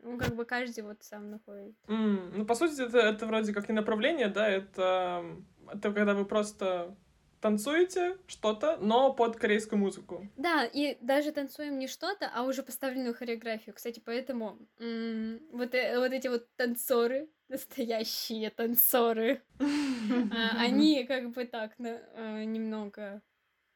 [0.01, 1.75] Ну, как бы каждый вот сам находит.
[1.89, 5.25] М, Ну, по сути, это, это вроде как не направление, да, это,
[5.73, 6.95] это когда вы просто
[7.44, 10.26] танцуете что-то, но под корейскую музыку.
[10.38, 13.74] Да, и даже танцуем не что-то, а уже поставленную хореографию.
[13.74, 21.44] Кстати, поэтому м, вот, э- вот эти вот танцоры, настоящие танцоры, а, они как бы
[21.44, 23.20] так э, немного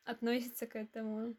[0.05, 1.37] относятся к этому.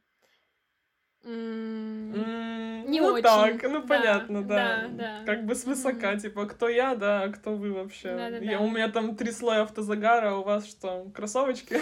[1.24, 3.24] Не ну очень.
[3.24, 4.56] так, ну Да, понятно, да.
[4.56, 5.24] да, да.
[5.26, 8.16] Как бы свысока, типа, кто я, да, а кто вы вообще.
[8.16, 8.46] Да-да-да.
[8.46, 11.80] Я, у меня там три слоя автозагара, а у вас что, кроссовочки?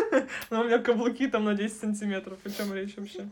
[0.50, 3.28] Но у меня каблуки там на 10 сантиметров, о чем речь вообще?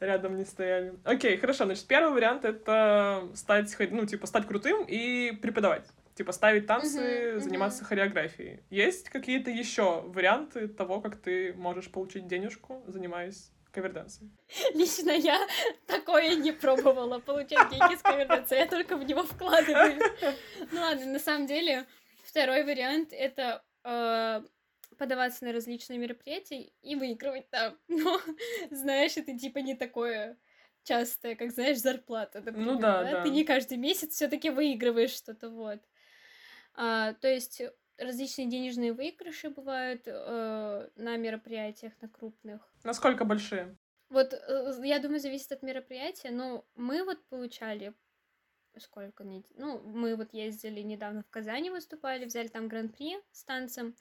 [0.00, 0.94] Рядом не стояли.
[1.04, 5.86] Окей, хорошо, значит, первый вариант— это стать, ну, типа, стать крутым и преподавать.
[6.14, 8.60] Типа, ставить танцы, заниматься хореографией.
[8.68, 14.36] Есть какие-то еще варианты того, как ты можешь получить денежку, занимаясь кавердансом?
[14.74, 15.38] Лично я
[15.86, 20.00] такое не пробовала получать деньги с каверденса, я только в него вкладываю.
[20.70, 21.86] Ну ладно, на самом деле,
[22.22, 24.42] второй вариант это э,
[24.96, 27.76] подаваться на различные мероприятия и выигрывать там.
[27.88, 28.20] Но,
[28.70, 30.36] знаешь, это типа не такое
[30.84, 33.22] частое, как, знаешь, зарплата, например, Ну да, да.
[33.22, 35.80] Ты не каждый месяц все таки выигрываешь что-то, вот.
[36.74, 37.62] А, то есть
[37.98, 42.71] различные денежные выигрыши бывают э, на мероприятиях, на крупных.
[42.84, 43.76] Насколько большие?
[44.08, 46.30] Вот, э, я думаю, зависит от мероприятия.
[46.30, 47.94] Ну, мы вот получали
[48.78, 53.94] сколько нед- Ну, мы вот ездили недавно в Казани, выступали, взяли там гран-при с танцем,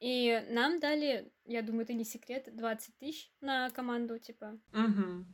[0.00, 4.58] и нам дали, я думаю, это не секрет, 20 тысяч на команду, типа.
[4.72, 5.26] Мгм.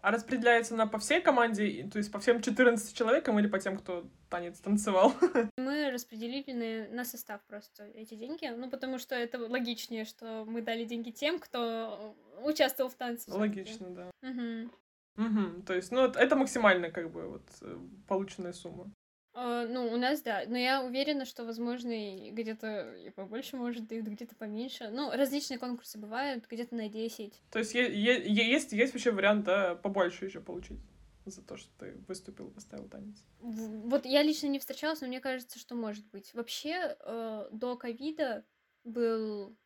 [0.00, 3.76] А распределяется она по всей команде, то есть по всем 14 человекам или по тем,
[3.76, 5.12] кто танец танцевал?
[5.56, 10.62] Мы распределили на, на состав просто эти деньги, ну, потому что это логичнее, что мы
[10.62, 13.30] дали деньги тем, кто участвовал в танце.
[13.32, 14.10] Логично, да.
[14.22, 14.70] Мгм.
[15.16, 15.62] Угу.
[15.66, 18.92] То есть, ну, это максимальная, как бы, вот, э, полученная сумма.
[19.38, 20.42] Uh, ну, у нас, да.
[20.48, 24.88] Но я уверена, что, возможно, и где-то и побольше, может, дают, где-то поменьше.
[24.90, 27.40] Ну, различные конкурсы бывают, где-то на 10.
[27.52, 30.80] То есть есть, есть вообще вариант, да, побольше еще получить
[31.24, 33.22] за то, что ты выступил, поставил танец?
[33.38, 36.34] Вот я лично не встречалась, но мне кажется, что может быть.
[36.34, 38.44] Вообще, э, до ковида
[38.82, 39.56] был,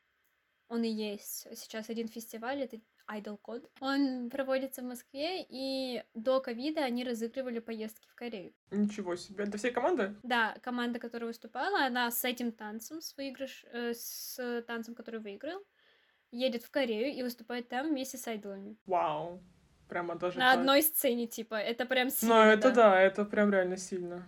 [0.69, 2.79] он и есть сейчас один фестиваль, это
[3.11, 3.69] Idol Code.
[3.81, 8.55] Он проводится в Москве, и до ковида они разыгрывали поездки в Корею.
[8.71, 9.45] Ничего себе.
[9.45, 10.15] Это всей команды?
[10.23, 15.63] Да, команда, которая выступала, она с этим танцем, с выигрыш, э, с танцем, который выиграл,
[16.31, 18.77] едет в Корею и выступает там вместе с айдолами.
[18.87, 19.43] Вау.
[19.89, 20.61] Прямо даже На так.
[20.61, 22.35] одной сцене, типа, это прям сильно.
[22.35, 22.91] Ну, это да.
[22.91, 24.27] да, это прям реально сильно.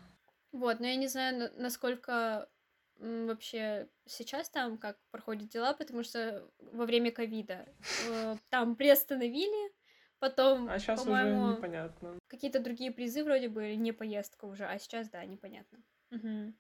[0.53, 2.49] Вот, но я не знаю, насколько
[2.99, 7.67] вообще сейчас там как проходят дела, потому что во время ковида
[8.09, 9.73] э, там приостановили,
[10.19, 11.25] потом, а сейчас уже
[11.57, 12.19] непонятно.
[12.29, 15.79] Какие-то другие призы вроде бы, не поездка уже, а сейчас, да, непонятно.
[16.11, 16.55] Угу.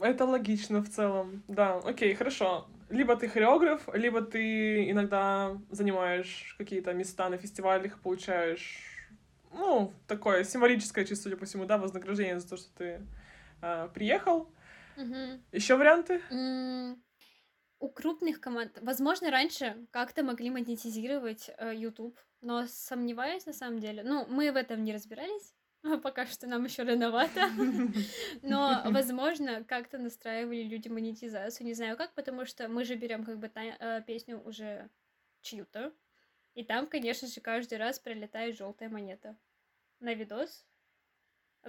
[0.00, 2.68] Это логично в целом, да, окей, хорошо.
[2.88, 9.08] Либо ты хореограф, либо ты иногда занимаешь какие-то места на фестивалях, получаешь,
[9.52, 13.02] ну, такое символическое, чисто, судя по всему, да, вознаграждение за то, что ты
[13.60, 14.48] э, приехал.
[15.02, 15.42] Угу.
[15.52, 16.20] Еще варианты?
[16.30, 17.02] М-
[17.80, 24.02] у крупных команд, возможно, раньше как-то могли монетизировать э, YouTube, но сомневаюсь на самом деле.
[24.02, 25.54] Ну, мы в этом не разбирались.
[26.02, 27.48] Пока что нам еще рановато.
[28.42, 31.66] Но, возможно, как-то настраивали люди монетизацию.
[31.66, 34.90] Не знаю как, потому что мы же берем как бы та- э, песню уже
[35.42, 35.92] чью-то.
[36.54, 39.38] И там, конечно же, каждый раз прилетает желтая монета
[40.00, 40.66] на видос.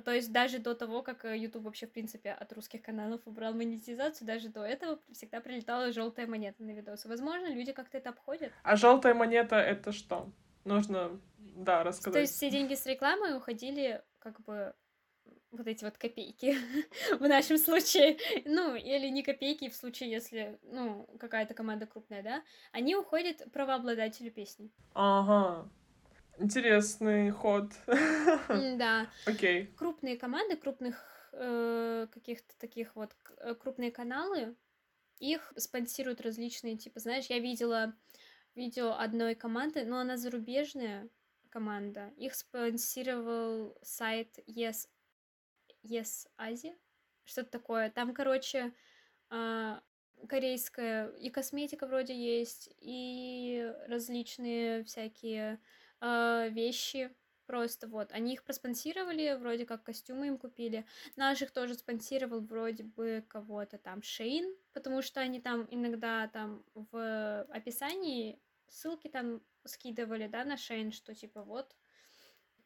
[0.06, 3.54] То есть даже до того, как э, YouTube вообще, в принципе, от русских каналов убрал
[3.54, 7.08] монетизацию, даже до этого всегда прилетала желтая монета на видосы.
[7.08, 8.52] Возможно, люди как-то это обходят.
[8.64, 10.32] А желтая монета это что?
[10.64, 12.14] Нужно, да, рассказать.
[12.14, 14.74] То есть все деньги с рекламы уходили как бы
[15.52, 16.56] вот эти вот копейки
[17.20, 22.44] в нашем случае, ну, или не копейки в случае, если, ну, какая-то команда крупная, да,
[22.72, 24.72] они уходят правообладателю песни.
[24.94, 25.70] Ага,
[26.40, 27.72] Интересный ход.
[27.88, 29.10] Да.
[29.26, 29.64] Окей.
[29.64, 29.76] Okay.
[29.76, 34.56] Крупные команды, крупных э, каких-то таких вот э, крупные каналы,
[35.20, 37.94] их спонсируют различные, типа, знаешь, я видела
[38.56, 41.10] видео одной команды, но она зарубежная
[41.50, 42.14] команда.
[42.16, 44.88] Их спонсировал сайт Yes,
[45.84, 46.74] yes Asia,
[47.26, 47.90] что-то такое.
[47.90, 48.74] Там, короче,
[49.30, 49.80] э,
[50.28, 55.60] корейская и косметика вроде есть, и различные всякие
[56.02, 57.12] э, вещи
[57.50, 58.12] просто вот.
[58.12, 60.86] Они их проспонсировали, вроде как костюмы им купили.
[61.16, 67.42] Наших тоже спонсировал вроде бы кого-то там Шейн, потому что они там иногда там в
[67.50, 71.76] описании ссылки там скидывали, да, на Шейн, что типа вот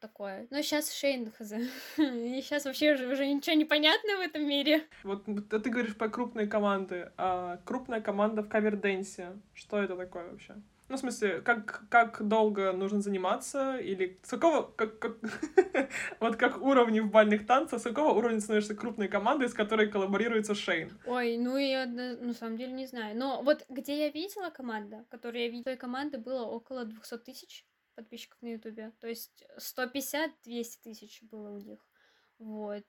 [0.00, 0.46] такое.
[0.50, 1.52] Но сейчас Шейн хз.
[1.96, 4.86] И сейчас вообще уже, уже ничего не понятно в этом мире.
[5.02, 7.10] Вот ты говоришь про крупные команды.
[7.16, 9.40] А крупная команда в каверденсе.
[9.54, 10.56] Что это такое вообще?
[10.88, 15.16] Ну, в смысле, как, как долго нужно заниматься, или с какого, как, как,
[16.20, 20.54] вот как уровни в бальных танцах, с какого уровня становишься крупной командой, с которой коллаборируется
[20.54, 20.90] Шейн?
[21.06, 23.16] Ой, ну я на самом деле не знаю.
[23.16, 27.66] Но вот где я видела команда, которую я видела, той команды было около 200 тысяч
[27.94, 28.92] подписчиков на Ютубе.
[29.00, 30.30] То есть 150-200
[30.82, 31.80] тысяч было у них.
[32.38, 32.84] Вот.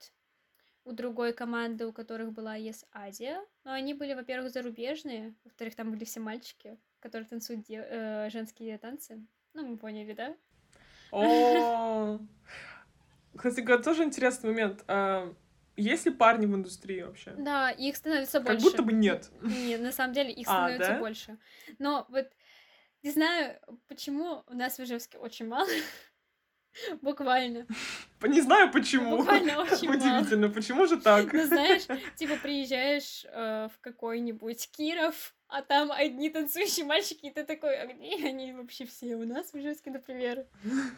[0.84, 5.90] У другой команды, у которых была Yes Азия, но они были, во-первых, зарубежные, во-вторых, там
[5.90, 9.24] были все мальчики, которые танцуют де- э, женские танцы.
[9.54, 10.36] Ну, мы поняли, да?
[11.12, 12.18] О,
[13.36, 14.84] кстати, тоже интересный момент.
[14.88, 15.32] А,
[15.76, 17.32] есть ли парни в индустрии вообще?
[17.38, 18.54] Да, их становится больше.
[18.54, 19.30] Как будто бы нет.
[19.42, 21.00] Нет, на самом деле их а, становится а, да?
[21.00, 21.38] больше.
[21.78, 22.28] Но вот
[23.02, 25.68] не знаю, почему у нас в Ижевске очень мало.
[27.02, 27.66] Буквально.
[28.20, 29.18] Не знаю почему.
[29.18, 30.54] Буквально очень Удивительно, мало.
[30.54, 31.32] почему же так?
[31.32, 37.44] Ну, знаешь, типа приезжаешь э, в какой-нибудь Киров, а там одни танцующие мальчики, и ты
[37.44, 39.14] такой, а где они вообще все?
[39.16, 40.44] У нас в Ижевске, например.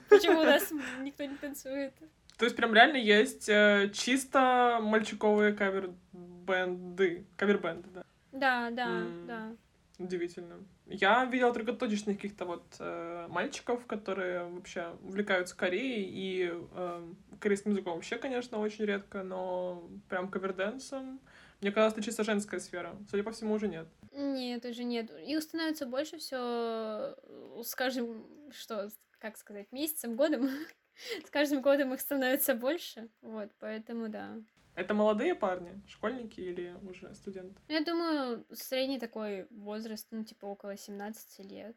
[0.09, 1.93] Почему у нас никто не танцует?
[2.39, 7.27] То есть прям реально есть э, чисто мальчиковые кавер-бенды.
[7.37, 8.05] Кавер-бенды, да.
[8.33, 9.27] Да, да, mm.
[9.27, 9.57] да.
[9.99, 10.65] Удивительно.
[10.87, 17.73] Я видела только точечных каких-то вот э, мальчиков, которые вообще увлекаются Кореей и э, корейским
[17.73, 21.21] языком вообще, конечно, очень редко, но прям каверденсом.
[21.61, 22.97] Мне казалось, это чисто женская сфера.
[23.11, 23.89] Судя по всему, уже нет.
[24.13, 25.11] Нет, уже нет.
[25.27, 27.17] Их становится больше все
[27.63, 30.49] с каждым, что, как сказать, месяцем, годом.
[31.27, 33.09] с каждым годом их становится больше.
[33.23, 34.37] Вот, поэтому да.
[34.77, 37.61] Это молодые парни, школьники или уже студенты?
[37.67, 41.77] Я думаю, средний такой возраст, ну, типа около 17 лет.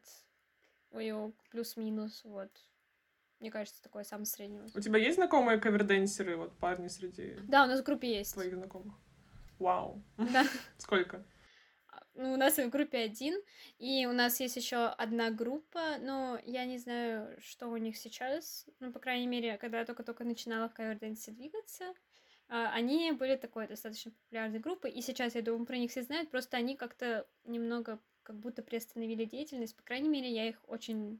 [0.92, 1.12] Ой,
[1.50, 2.50] плюс-минус, вот.
[3.40, 4.62] мне кажется, такое самое среднее.
[4.72, 8.34] У тебя есть знакомые каверденсеры, вот парни среди Да, у нас в группе есть.
[8.34, 8.94] твоих знакомых?
[9.62, 10.02] Вау.
[10.16, 10.44] Да.
[10.78, 11.24] Сколько?
[12.14, 13.40] Ну, у нас в группе один,
[13.78, 18.66] и у нас есть еще одна группа, но я не знаю, что у них сейчас.
[18.80, 21.94] Ну, по крайней мере, когда я только-только начинала в каверденсе двигаться,
[22.48, 26.30] а, они были такой достаточно популярной группой, и сейчас, я думаю, про них все знают,
[26.30, 31.18] просто они как-то немного как будто приостановили деятельность, по крайней мере, я их очень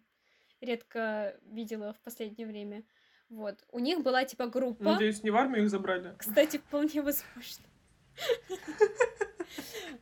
[0.60, 2.84] редко видела в последнее время.
[3.28, 3.64] Вот.
[3.70, 4.84] У них была типа группа.
[4.84, 6.14] Надеюсь, не в армию их забрали.
[6.18, 7.64] Кстати, вполне возможно.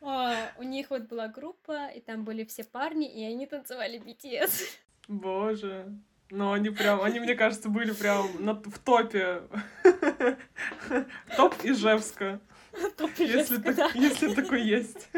[0.02, 4.62] А, у них вот была группа, и там были все парни, и они танцевали BTS.
[5.08, 5.92] Боже.
[6.30, 9.42] Ну, они прям, они, мне кажется, были прям на, в топе.
[11.36, 12.40] Топ Ижевска.
[12.96, 13.90] Топ Если, Ижевска, да.
[13.94, 15.08] если такой есть.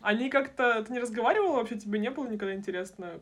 [0.00, 0.82] Они как-то...
[0.84, 1.76] Ты не разговаривала вообще?
[1.76, 3.20] Тебе не было никогда интересно,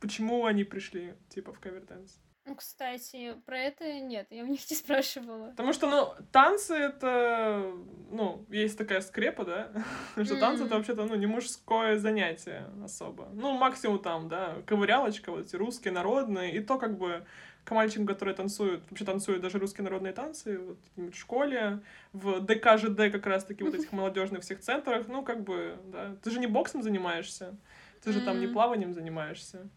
[0.00, 2.20] почему они пришли, типа, в каверденс?
[2.44, 5.50] Ну, кстати, про это нет, я у них не спрашивала.
[5.50, 7.72] Потому что, ну, танцы это,
[8.10, 9.72] ну, есть такая скрепа, да,
[10.24, 13.28] что танцы это вообще-то, ну, не мужское занятие особо.
[13.32, 17.24] Ну, максимум там, да, ковырялочка, вот эти русские народные, и то как бы
[17.64, 21.80] к мальчикам, которые танцуют, вообще танцуют даже русские народные танцы, вот в школе,
[22.12, 26.32] в ДК, ЖД как раз-таки вот этих молодежных всех центрах, ну, как бы, да, ты
[26.32, 27.56] же не боксом занимаешься,
[28.02, 29.68] ты же там не плаванием занимаешься.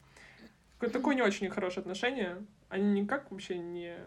[0.80, 2.46] Такое не очень хорошее отношение.
[2.70, 3.98] Они никак вообще не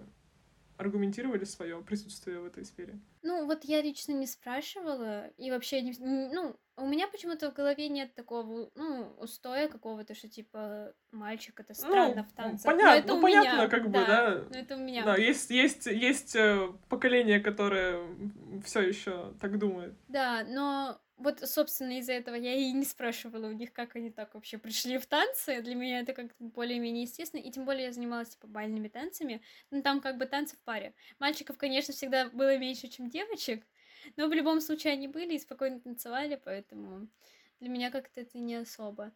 [0.79, 2.99] аргументировали свое присутствие в этой сфере.
[3.23, 7.89] Ну, вот я лично не спрашивала, и вообще, не, ну, у меня почему-то в голове
[7.89, 12.73] нет такого, ну, устоя какого-то, что, типа, мальчик это странно в танцах.
[12.73, 14.45] Но понятно, ну, понятно, меня, как бы, да.
[14.51, 15.05] Но это у меня.
[15.05, 18.01] Да, есть, есть, есть э, поколение, которое
[18.65, 19.95] все еще так думает.
[20.07, 24.35] Да, но вот, собственно, из-за этого я и не спрашивала у них, как они так
[24.35, 25.61] вообще пришли в танцы.
[25.61, 27.41] Для меня это как-то более-менее естественно.
[27.41, 29.43] И тем более я занималась, типа, бальными танцами.
[29.71, 30.95] Ну, там как бы танцы в паре.
[31.19, 33.67] Мальчиков, конечно, всегда было меньше, чем девочек.
[34.17, 37.09] Но в любом случае они были и спокойно танцевали, поэтому
[37.61, 39.13] для меня как-то это не особо.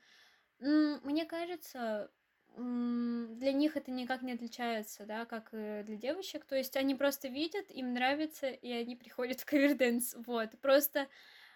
[0.58, 2.10] Мне кажется,
[2.56, 6.44] для них это никак не отличается, да, как для девочек.
[6.44, 10.14] То есть они просто видят, им нравится, и они приходят в каверденс.
[10.26, 10.50] Вот.
[10.60, 11.06] Просто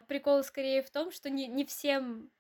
[0.06, 2.30] прикол скорее в том, что не, не всем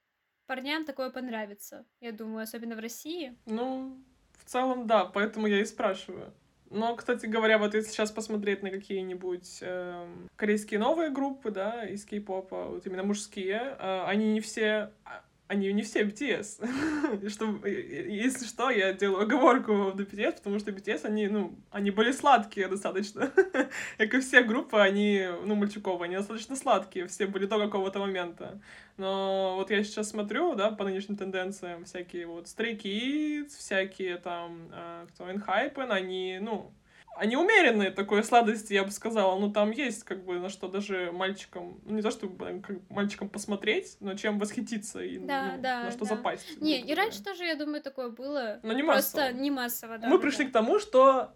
[0.46, 3.36] парням такое понравится, я думаю, особенно в России.
[3.46, 4.02] Ну,
[4.38, 6.32] в целом, да, поэтому я и спрашиваю.
[6.70, 12.04] Но, кстати говоря, вот если сейчас посмотреть на какие-нибудь эм, корейские новые группы, да, из
[12.04, 17.28] кей-попа, вот именно мужские, э, они не все, а, они не все BTS.
[17.30, 21.90] что, э, если что, я делаю оговорку в BTS, потому что BTS, они, ну, они
[21.90, 23.30] были сладкие достаточно.
[23.98, 28.60] Как и все группы, они, ну, мальчуковые, они достаточно сладкие, все были до какого-то момента.
[28.96, 34.68] Но вот я сейчас смотрю, да, по нынешним тенденциям, всякие вот Stray Kids, всякие там,
[34.72, 36.72] э, кто, Enhypen, они, ну,
[37.18, 39.38] они умеренные такой сладости, я бы сказала.
[39.38, 43.28] Ну, там есть, как бы, на что даже мальчикам, ну, не то, чтобы как мальчикам
[43.28, 46.16] посмотреть, но чем восхититься и Да, ну, да, на что да.
[46.16, 46.60] запасть.
[46.60, 48.60] Не, и раньше тоже, я думаю, такое было.
[48.62, 49.36] Но не Просто массово.
[49.38, 50.08] не массово, да.
[50.08, 50.50] Мы да, пришли да.
[50.50, 51.32] к тому, что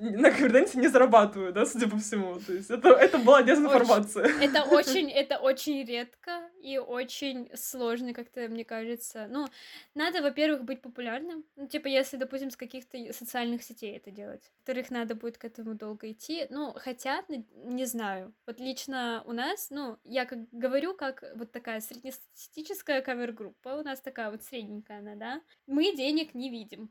[0.00, 2.40] на каверденсе не зарабатывают, да, судя по всему.
[2.40, 4.24] То есть это, это была дезинформация.
[4.40, 9.26] Это очень, это очень редко и очень сложно, как-то, мне кажется.
[9.28, 9.46] Ну,
[9.94, 11.44] надо, во-первых, быть популярным.
[11.56, 14.50] Ну, типа, если, допустим, с каких-то социальных сетей это делать.
[14.58, 16.46] Во-вторых, надо будет к этому долго идти.
[16.48, 18.32] Ну, хотя, н- не знаю.
[18.46, 23.68] Вот лично у нас, ну, я как говорю, как вот такая среднестатистическая кавер-группа.
[23.76, 25.40] У нас такая вот средненькая она, да.
[25.66, 26.90] Мы денег не видим.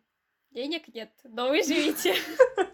[0.52, 2.16] Денег нет, но вы живите.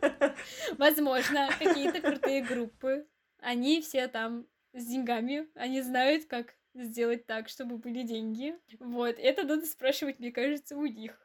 [0.78, 3.08] Возможно, какие-то крутые группы.
[3.40, 5.48] Они все там с деньгами.
[5.56, 8.56] Они знают, как сделать так, чтобы были деньги.
[8.80, 11.25] Вот, это надо спрашивать, мне кажется, у них.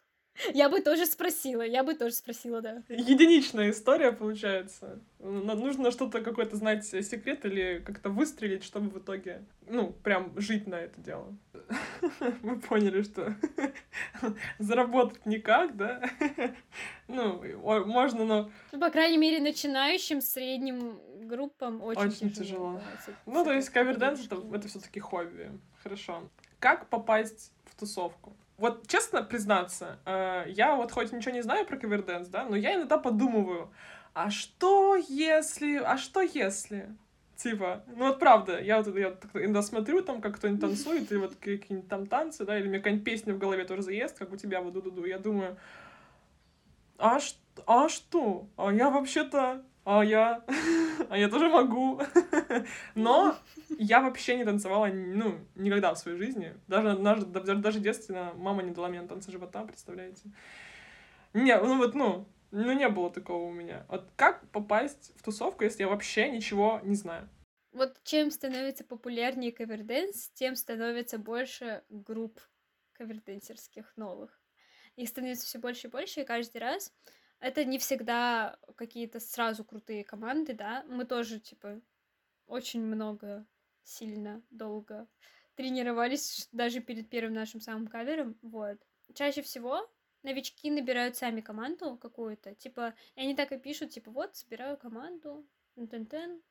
[0.54, 2.82] Я бы тоже спросила, я бы тоже спросила, да.
[2.88, 5.00] Единичная история получается.
[5.18, 10.76] Нужно что-то какой-то знать секрет или как-то выстрелить, чтобы в итоге, ну, прям жить на
[10.76, 11.36] это дело.
[12.42, 13.34] Мы поняли, что
[14.58, 16.02] заработать никак, да?
[17.08, 17.42] Ну,
[17.86, 18.50] можно, но...
[18.70, 22.80] Ну, по крайней мере, начинающим, средним группам очень, Очень тяжело.
[23.26, 25.50] Ну, то есть каверденс это, это все-таки хобби.
[25.82, 26.22] Хорошо.
[26.60, 28.36] Как попасть в тусовку?
[28.60, 32.74] Вот честно признаться, э, я вот хоть ничего не знаю про каверденс, да, но я
[32.74, 33.70] иногда подумываю,
[34.12, 36.94] а что если, а что если?
[37.36, 41.36] Типа, ну вот правда, я вот я иногда смотрю там, как кто-нибудь танцует, или вот
[41.36, 44.60] какие-нибудь там танцы, да, или мне какая-нибудь песня в голове тоже заест, как у тебя
[44.60, 45.56] вот ду-ду-ду, я думаю,
[46.98, 47.36] а, ш-
[47.66, 48.46] а что?
[48.58, 50.44] А я вообще-то, а я,
[51.08, 52.00] а я тоже могу.
[52.94, 53.36] Но
[53.76, 56.54] я вообще не танцевала, ну, никогда в своей жизни.
[56.68, 57.26] Даже, даже,
[57.56, 60.30] даже в мама не дала мне на танцы живота, представляете?
[61.34, 63.84] Не, ну вот, ну, ну не было такого у меня.
[63.88, 67.28] Вот как попасть в тусовку, если я вообще ничего не знаю?
[67.72, 72.40] Вот чем становится популярнее каверденс, тем становится больше групп
[72.92, 74.40] каверденсерских новых.
[74.94, 76.92] Их становится все больше и больше, и каждый раз
[77.40, 80.84] это не всегда какие-то сразу крутые команды, да.
[80.88, 81.80] Мы тоже, типа,
[82.46, 83.46] очень много,
[83.82, 85.08] сильно, долго
[85.54, 88.78] тренировались даже перед первым нашим самым кавером, вот.
[89.14, 89.90] Чаще всего
[90.22, 95.46] новички набирают сами команду какую-то, типа, и они так и пишут, типа, вот, собираю команду,
[95.76, 96.42] тен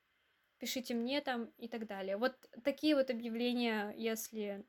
[0.58, 2.18] пишите мне там и так далее.
[2.18, 4.66] Вот такие вот объявления, если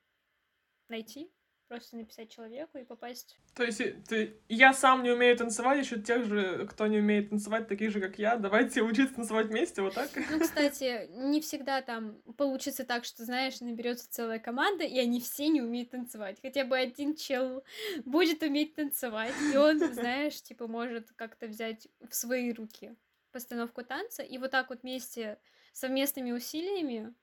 [0.89, 1.33] найти,
[1.71, 3.39] просто написать человеку и попасть.
[3.55, 7.69] То есть ты, я сам не умею танцевать, еще тех же, кто не умеет танцевать,
[7.69, 8.37] таких же, как я.
[8.37, 10.11] Давайте учиться танцевать вместе, вот так.
[10.33, 15.47] Ну, кстати, не всегда там получится так, что, знаешь, наберется целая команда, и они все
[15.47, 16.41] не умеют танцевать.
[16.43, 17.63] Хотя бы один чел
[18.05, 22.97] будет уметь танцевать, и он, знаешь, типа, может как-то взять в свои руки
[23.31, 25.39] постановку танца, и вот так вот вместе
[25.73, 27.15] совместными усилиями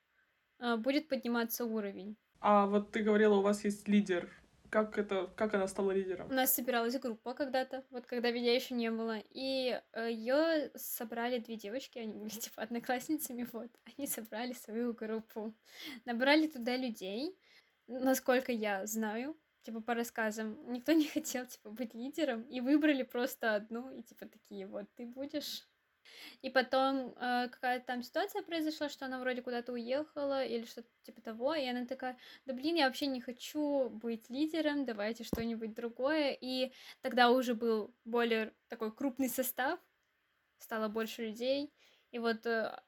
[0.60, 2.16] а, будет подниматься уровень.
[2.40, 4.30] А вот ты говорила, у вас есть лидер.
[4.70, 6.30] Как это, как она стала лидером?
[6.30, 11.40] У нас собиралась группа когда-то, вот когда меня еще не было, и э, ее собрали
[11.40, 15.54] две девочки, они были типа одноклассницами, вот, они собрали свою группу,
[16.04, 17.38] набрали туда людей,
[17.88, 23.56] насколько я знаю, типа по рассказам, никто не хотел типа быть лидером, и выбрали просто
[23.56, 25.66] одну, и типа такие вот, ты будешь
[26.42, 31.22] и потом э, какая-то там ситуация произошла, что она вроде куда-то уехала или что-то типа
[31.22, 36.38] того, и она такая, да блин, я вообще не хочу быть лидером, давайте что-нибудь другое.
[36.40, 39.80] И тогда уже был более такой крупный состав,
[40.60, 41.74] стало больше людей.
[42.12, 42.80] И вот э,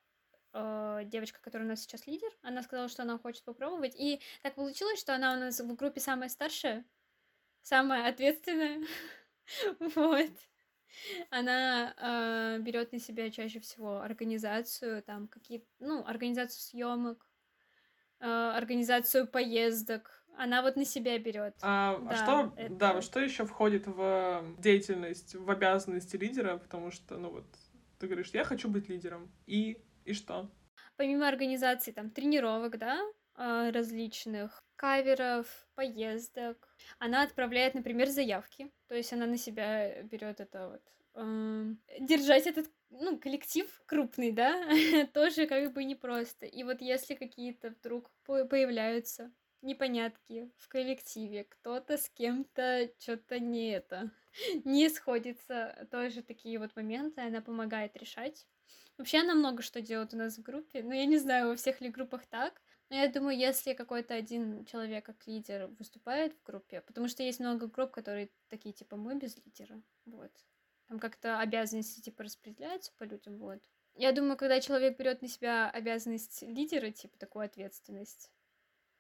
[0.54, 3.96] э, девочка, которая у нас сейчас лидер, она сказала, что она хочет попробовать.
[3.96, 6.86] И так получилось, что она у нас в группе самая старшая,
[7.62, 8.86] самая ответственная.
[9.80, 10.30] Вот
[11.30, 17.26] она э, берет на себя чаще всего организацию, там какие ну, организацию съемок,
[18.20, 20.24] э, организацию поездок.
[20.38, 21.56] Она вот на себя берет.
[21.62, 22.76] А, а да, что, это...
[22.76, 26.58] да, что еще входит в деятельность, в обязанности лидера?
[26.58, 27.46] Потому что, ну вот,
[28.00, 29.30] ты говоришь, я хочу быть лидером.
[29.48, 30.50] И, и что?
[30.96, 36.68] Помимо организации там тренировок, да, а, различных каверов, поездок.
[37.00, 38.72] Она отправляет, например, заявки.
[38.88, 40.82] То есть она на себя берет это вот
[41.16, 44.68] э, держать этот ну, коллектив крупный, да,
[45.14, 46.46] тоже как бы непросто.
[46.46, 49.32] И вот если какие-то вдруг появляются
[49.62, 54.12] непонятки в коллективе, кто-то с кем-то что-то не это,
[54.66, 58.48] не сходится, тоже такие вот моменты она помогает решать.
[58.98, 61.82] Вообще она много что делает у нас в группе, но я не знаю, во всех
[61.82, 66.82] ли группах так, но я думаю, если какой-то один человек как лидер выступает в группе,
[66.82, 70.32] потому что есть много групп, которые такие, типа, мы без лидера, вот.
[70.88, 73.60] Там как-то обязанности, типа, распределяются по людям, вот.
[73.96, 78.32] Я думаю, когда человек берет на себя обязанность лидера, типа, такую ответственность,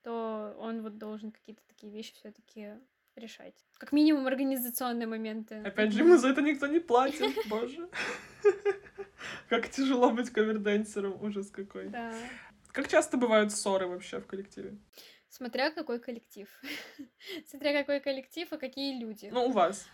[0.04, 2.76] то он вот должен какие-то такие вещи все-таки
[3.16, 3.56] решать.
[3.78, 5.56] Как минимум организационные моменты.
[5.66, 7.90] Опять же, ему за это никто не платит, боже.
[9.50, 11.90] Как тяжело быть каверденсером, ужас какой.
[11.90, 12.14] Да.
[12.72, 14.78] Как часто бывают ссоры вообще в коллективе?
[15.30, 16.47] Смотря какой коллектив.
[17.47, 19.30] Смотря какой коллектив и какие люди.
[19.32, 19.88] Ну, у вас.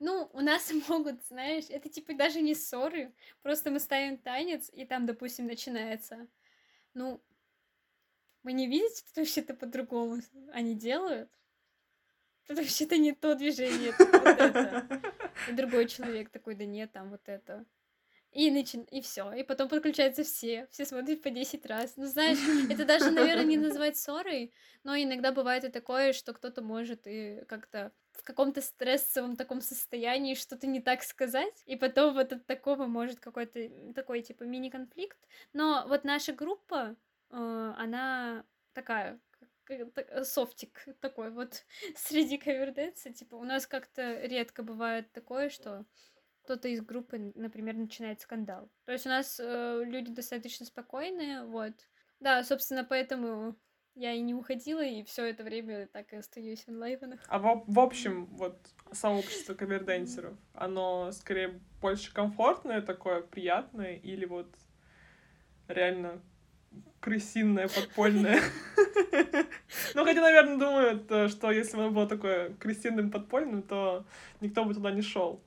[0.00, 3.12] Ну, у нас могут, знаешь, это типа даже не ссоры,
[3.42, 6.26] просто мы ставим танец, и там, допустим, начинается.
[6.94, 7.22] Ну,
[8.42, 11.30] вы не видите, что вообще-то по-другому они делают?
[12.48, 15.02] Тут вообще-то не то движение, это вот это.
[15.48, 17.64] И другой человек такой, да нет, там вот это.
[18.32, 18.82] И, начин...
[18.84, 19.32] и все.
[19.32, 20.68] И потом подключаются все.
[20.70, 21.96] Все смотрят по 10 раз.
[21.96, 22.38] Ну, знаешь,
[22.70, 24.52] это даже, наверное, не называть ссорой,
[24.84, 30.34] но иногда бывает и такое, что кто-то может и как-то в каком-то стрессовом таком состоянии
[30.34, 35.18] что-то не так сказать, и потом вот от такого может какой-то такой, типа, мини-конфликт.
[35.52, 36.96] Но вот наша группа,
[37.30, 39.20] э, она такая,
[40.24, 41.64] софтик такой вот
[41.96, 45.84] среди каверденса, типа, у нас как-то редко бывает такое, что
[46.50, 48.68] кто-то из группы, например, начинает скандал.
[48.84, 51.74] То есть у нас э, люди достаточно спокойные, вот.
[52.18, 53.54] Да, собственно, поэтому
[53.94, 57.20] я и не уходила, и все это время так и остаюсь в онлайванах.
[57.28, 58.58] А в, в общем, вот
[58.90, 64.52] сообщество каверденсеров, оно скорее больше комфортное такое, приятное, или вот
[65.68, 66.20] реально
[66.98, 68.40] крысиное, подпольное.
[69.94, 74.04] Ну, хотя, наверное, думают, э, что если бы оно было такое крысиным подпольным, то
[74.40, 75.40] никто бы туда не шел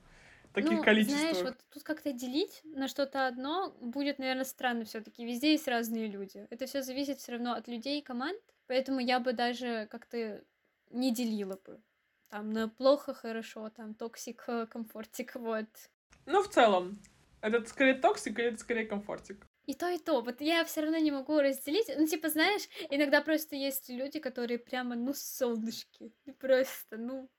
[0.54, 1.20] таких ну, количествах.
[1.20, 5.24] Знаешь, вот тут как-то делить на что-то одно будет, наверное, странно все-таки.
[5.24, 6.46] Везде есть разные люди.
[6.50, 8.40] Это все зависит все равно от людей и команд.
[8.66, 10.42] Поэтому я бы даже как-то
[10.90, 11.82] не делила бы.
[12.30, 15.66] там на плохо, хорошо, там toxic, э, комфортик, вот.
[16.26, 16.98] Ну, в целом,
[17.40, 19.46] это скорее toxic или это скорее комфортик?
[19.66, 20.20] И то, и то.
[20.20, 21.86] Вот я все равно не могу разделить.
[21.96, 26.12] Ну, типа, знаешь, иногда просто есть люди, которые прямо, ну, солнышки.
[26.38, 27.30] Просто, ну,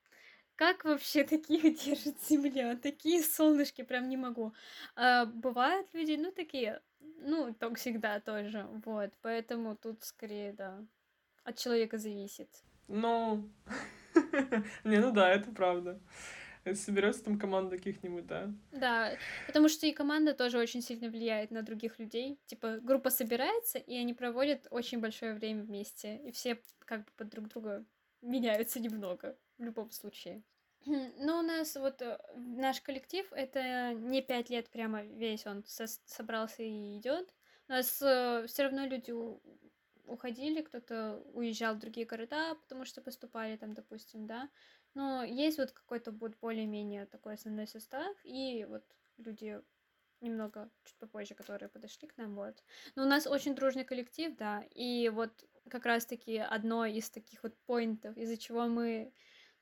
[0.56, 2.76] как вообще таких держит Земля?
[2.76, 4.52] Такие солнышки прям не могу.
[4.94, 6.82] А, бывают люди, ну, такие,
[7.20, 9.12] ну, так всегда тоже, вот.
[9.22, 10.84] Поэтому тут скорее, да,
[11.44, 12.48] от человека зависит.
[12.88, 13.48] Ну,
[14.84, 16.00] не, ну да, это правда.
[16.74, 18.52] Соберется там команда каких-нибудь, да.
[18.72, 19.12] Да,
[19.46, 22.40] потому что и команда тоже очень сильно влияет на других людей.
[22.46, 27.28] Типа, группа собирается, и они проводят очень большое время вместе, и все как бы под
[27.28, 27.84] друг друга
[28.20, 30.42] меняются немного в любом случае.
[30.86, 35.86] Ну, у нас вот э, наш коллектив, это не пять лет прямо весь он со
[35.86, 37.34] собрался и идет.
[37.68, 39.12] У нас э, все равно люди
[40.04, 44.48] уходили, кто-то уезжал в другие города, потому что поступали там, допустим, да.
[44.94, 48.84] Но есть вот какой-то вот более-менее такой основной состав, и вот
[49.18, 49.60] люди
[50.20, 52.62] немного чуть попозже, которые подошли к нам, вот.
[52.94, 57.56] Но у нас очень дружный коллектив, да, и вот как раз-таки одно из таких вот
[57.66, 59.12] поинтов, из-за чего мы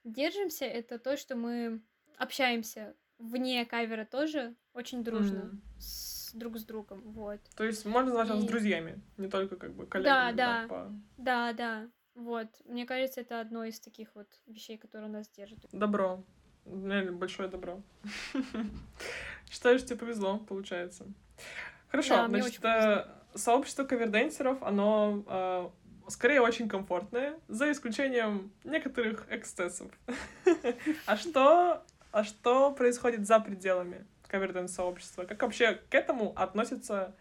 [0.05, 1.83] держимся, это то, что мы
[2.19, 5.59] общаемся вне кавера тоже очень дружно mm.
[5.79, 7.41] с, друг с другом, вот.
[7.57, 8.47] То есть можно назвать и...
[8.47, 10.33] друзьями, не только как бы коллегами.
[10.37, 10.93] Да, да, по...
[11.17, 12.49] да, да, вот.
[12.65, 15.59] Мне кажется, это одно из таких вот вещей, которые нас держат.
[15.73, 16.25] Добро.
[16.65, 17.83] Большое добро.
[19.51, 21.07] Считаю, что тебе повезло, получается.
[21.89, 25.71] Хорошо, значит, э, сообщество каверденсеров, оно э,
[26.09, 29.91] скорее очень комфортное, за исключением некоторых эксцессов.
[31.07, 35.25] А что, а что происходит за пределами каверден сообщества?
[35.25, 37.15] Как вообще к этому относится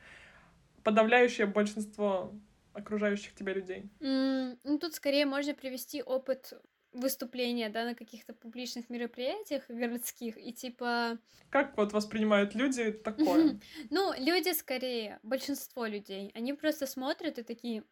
[0.84, 2.34] подавляющее большинство
[2.74, 3.90] окружающих тебя людей?
[4.00, 6.54] Mm, ну, тут скорее можно привести опыт
[6.94, 11.18] выступления, да, на каких-то публичных мероприятиях городских, и типа...
[11.50, 13.60] Как вот воспринимают люди такое?
[13.90, 17.84] Ну, люди скорее, большинство людей, они просто смотрят и такие,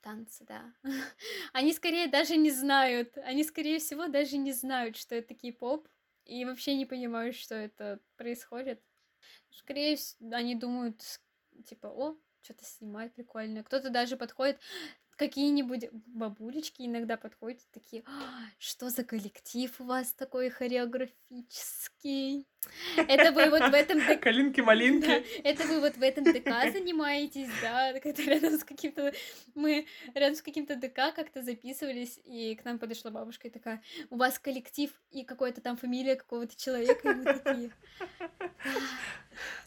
[0.00, 0.72] танцы, да.
[1.52, 5.88] они скорее даже не знают, они скорее всего даже не знают, что это кей-поп,
[6.24, 8.82] и вообще не понимают, что это происходит.
[9.50, 9.96] Скорее
[10.32, 11.20] они думают,
[11.66, 13.62] типа, о, что-то снимает прикольно.
[13.64, 14.60] Кто-то даже подходит,
[15.16, 22.46] какие-нибудь бабулечки иногда подходят такие, «А, что за коллектив у вас такой хореографический?
[22.96, 24.00] Это вы вот в этом...
[24.18, 25.06] Калинки-малинки.
[25.06, 27.90] Да, это вы вот в этом ДК занимаетесь, да?
[27.92, 29.12] Это рядом с каким-то...
[29.54, 34.16] Мы рядом с каким-то ДК как-то записывались, и к нам подошла бабушка и такая, у
[34.16, 37.70] вас коллектив и какая-то там фамилия какого-то человека, и мы такие...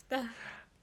[0.10, 0.24] Да.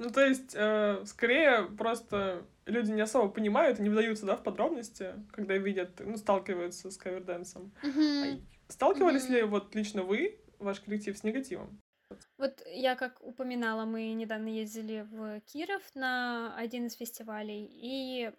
[0.03, 5.14] Ну, то есть, э, скорее, просто люди не особо понимают, не вдаются, да, в подробности,
[5.30, 7.72] когда видят, ну, сталкиваются с каверденсом.
[7.84, 8.42] Mm-hmm.
[8.68, 9.34] А сталкивались mm-hmm.
[9.34, 11.80] ли вот лично вы, ваш коллектив, с негативом?
[12.36, 18.32] Вот я как упоминала, мы недавно ездили в Киров на один из фестивалей, и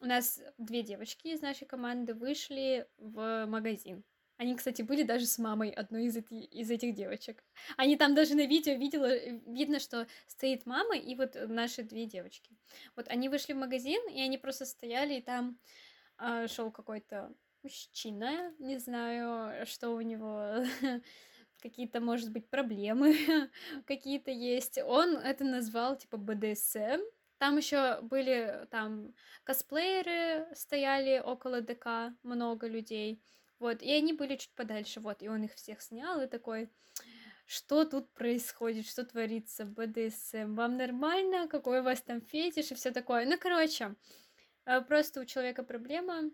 [0.00, 4.04] у нас две девочки из нашей команды вышли в магазин.
[4.36, 7.44] Они, кстати, были даже с мамой одной из, из этих девочек.
[7.76, 9.16] Они там даже на видео видела,
[9.46, 12.56] видно, что стоит мама и вот наши две девочки.
[12.96, 15.58] Вот они вышли в магазин, и они просто стояли, и там
[16.18, 17.32] э, шел какой-то
[17.62, 20.64] мужчина, не знаю, что у него
[21.62, 23.16] какие-то, может быть, проблемы
[23.86, 24.78] какие-то есть.
[24.78, 27.00] Он это назвал типа БДСМ.
[27.38, 29.14] Там еще были там
[29.44, 33.22] косплееры стояли около ДК, много людей.
[33.64, 36.68] Вот, и они были чуть подальше, вот, и он их всех снял, и такой,
[37.46, 42.90] что тут происходит, что творится, БДСМ, вам нормально, какой у вас там фетиш и все
[42.90, 43.24] такое.
[43.24, 43.94] Ну, короче,
[44.66, 46.30] э, просто у человека проблема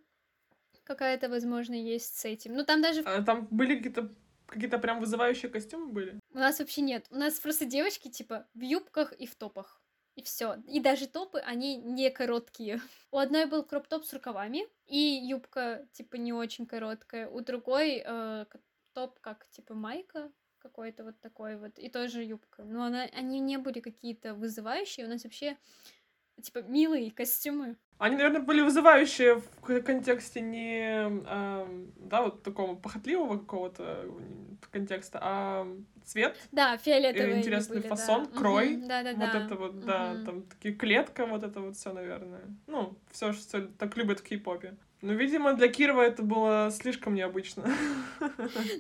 [0.83, 2.55] какая-то, возможно, есть с этим.
[2.55, 3.03] Ну, там даже...
[3.03, 4.13] А там были какие-то
[4.47, 6.19] какие-то прям вызывающие костюмы были?
[6.33, 7.07] У нас вообще нет.
[7.11, 9.80] У нас просто девочки, типа, в юбках и в топах.
[10.17, 10.57] И все.
[10.67, 12.81] И даже топы, они не короткие.
[13.11, 17.29] У одной был кроп-топ с рукавами, и юбка, типа, не очень короткая.
[17.29, 18.47] У другой э,
[18.93, 22.65] топ, как, типа, майка какой-то вот такой вот, и тоже юбка.
[22.65, 25.57] Но она, они не были какие-то вызывающие, у нас вообще,
[26.41, 27.77] типа, милые костюмы.
[27.99, 34.07] Они, наверное, были вызывающие в контексте не, э, да, вот такого похотливого какого-то
[34.71, 35.67] контекста, а
[36.05, 36.35] цвет.
[36.51, 37.39] Да, фиолетовый.
[37.41, 38.39] Интересный были, фасон, да.
[38.39, 38.77] крой.
[38.77, 39.45] Мгм, да, да, Вот да.
[39.45, 40.25] это вот, да, Мгм.
[40.25, 42.43] там такие клетка, вот это вот все, наверное.
[42.67, 44.77] Ну, все, что так любят в кей-попе.
[45.03, 47.65] Ну, видимо, для Кирова это было слишком необычно.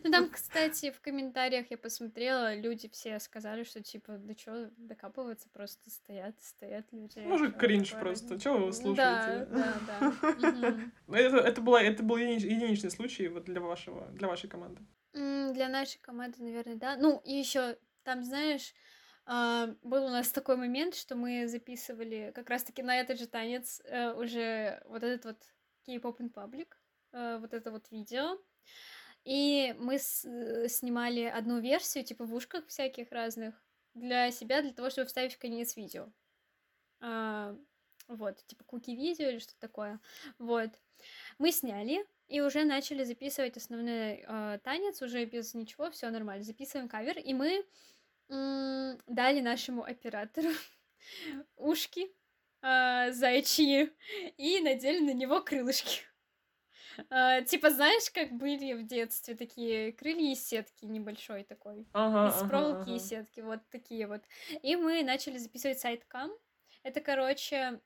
[0.05, 5.49] Ну там, кстати, в комментариях я посмотрела, люди все сказали, что типа, да чё докапываться,
[5.51, 7.21] просто стоят, стоят люди.
[7.25, 7.99] Может, Чё кринж такое?
[7.99, 8.39] просто.
[8.41, 9.47] Чего вы его Да, слушаете?
[9.47, 10.12] да, да.
[10.37, 10.93] Мгм.
[11.09, 14.83] Это, это, была, это был единич- единичный случай вот для, вашего, для вашей команды.
[15.12, 16.97] Для нашей команды, наверное, да.
[16.97, 18.75] Ну, и еще там, знаешь,
[19.27, 23.81] а, был у нас такой момент, что мы записывали как раз-таки на этот же танец
[23.85, 25.43] э, уже вот этот вот
[25.87, 26.68] K-pop in public,
[27.12, 28.39] э, вот это вот видео.
[29.24, 33.55] И мы с- э, снимали одну версию, типа в ушках всяких разных,
[33.95, 36.09] для себя, для того, чтобы вставить в конец видео.
[37.01, 37.57] А,
[38.09, 40.01] Вот, типа куки-видео или что-то такое.
[40.39, 40.70] Вот.
[41.39, 46.43] Мы сняли и уже начали записывать основной э, танец, уже без ничего, все нормально.
[46.45, 47.64] Записываем кавер, и мы
[48.31, 50.49] м, дали нашему оператору
[51.57, 52.12] ушки
[52.62, 53.92] э, зайчьи
[54.36, 56.02] и надели на него крылышки.
[57.08, 62.42] А, типа, знаешь, как были в детстве такие крылья из сетки небольшой такой, Ага, из
[62.42, 62.98] ага, проволоки и ага.
[62.98, 64.22] сетки, вот такие вот.
[64.62, 66.30] И мы начали записывать сайткам.
[66.82, 67.80] Это, короче,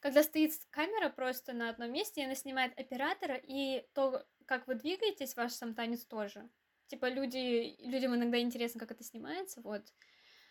[0.00, 4.74] когда стоит камера просто на одном месте, и она снимает оператора, и то, как вы
[4.74, 6.50] двигаетесь, ваш сам танец тоже.
[6.88, 9.82] Типа, люди, людям иногда интересно, как это снимается, вот.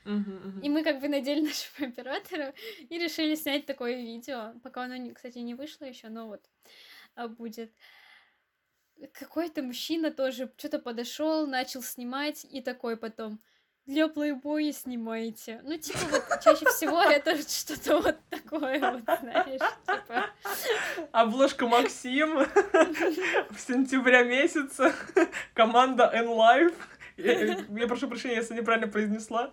[0.05, 2.53] И мы как бы надели нашего оператора
[2.89, 4.53] и решили снять такое видео.
[4.63, 6.43] Пока оно, кстати, не вышло еще, но вот
[7.15, 7.71] а, будет.
[9.13, 13.41] Какой-то мужчина тоже что-то подошел, начал снимать и такой потом
[13.85, 15.59] для плейбоя снимаете.
[15.63, 20.25] Ну, типа, вот чаще всего это что-то вот такое, вот, знаешь, типа.
[21.11, 22.45] Обложка Максим
[23.49, 24.93] в сентябре месяце.
[25.53, 26.75] Команда N-Live.
[27.79, 29.51] Я, прошу прощения, если неправильно произнесла.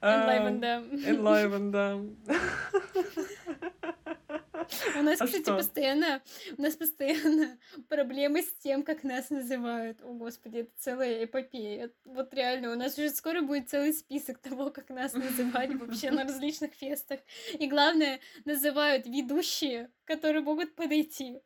[0.00, 0.80] Enliven, да.
[0.80, 1.96] Enliven, да.
[4.96, 5.56] У нас, А кстати, что?
[5.56, 6.22] постоянно,
[6.56, 10.02] у нас постоянно проблемы с тем, как нас называют.
[10.02, 11.90] О, господи, это целая эпопея.
[12.04, 16.24] Вот реально, у нас уже скоро будет целый список того, как нас называли вообще на
[16.24, 17.20] различных фестах.
[17.58, 21.40] И главное, называют ведущие, которые могут подойти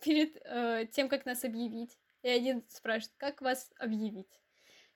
[0.00, 1.98] перед э, тем, как нас объявить.
[2.22, 4.40] И один спрашивает, как вас объявить?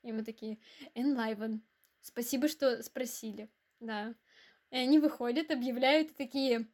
[0.04, 0.58] И мы такие,
[0.94, 1.60] Enliven.
[2.02, 3.48] Спасибо, что спросили.
[3.80, 4.14] Да.
[4.70, 6.68] И они выходят, объявляют и такие,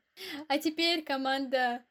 [0.49, 1.85] а теперь команда...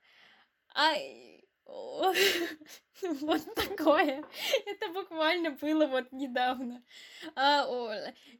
[0.75, 1.47] Ай...
[3.01, 4.25] Вот такое.
[4.65, 6.83] Это буквально было вот недавно.
[7.35, 7.65] А,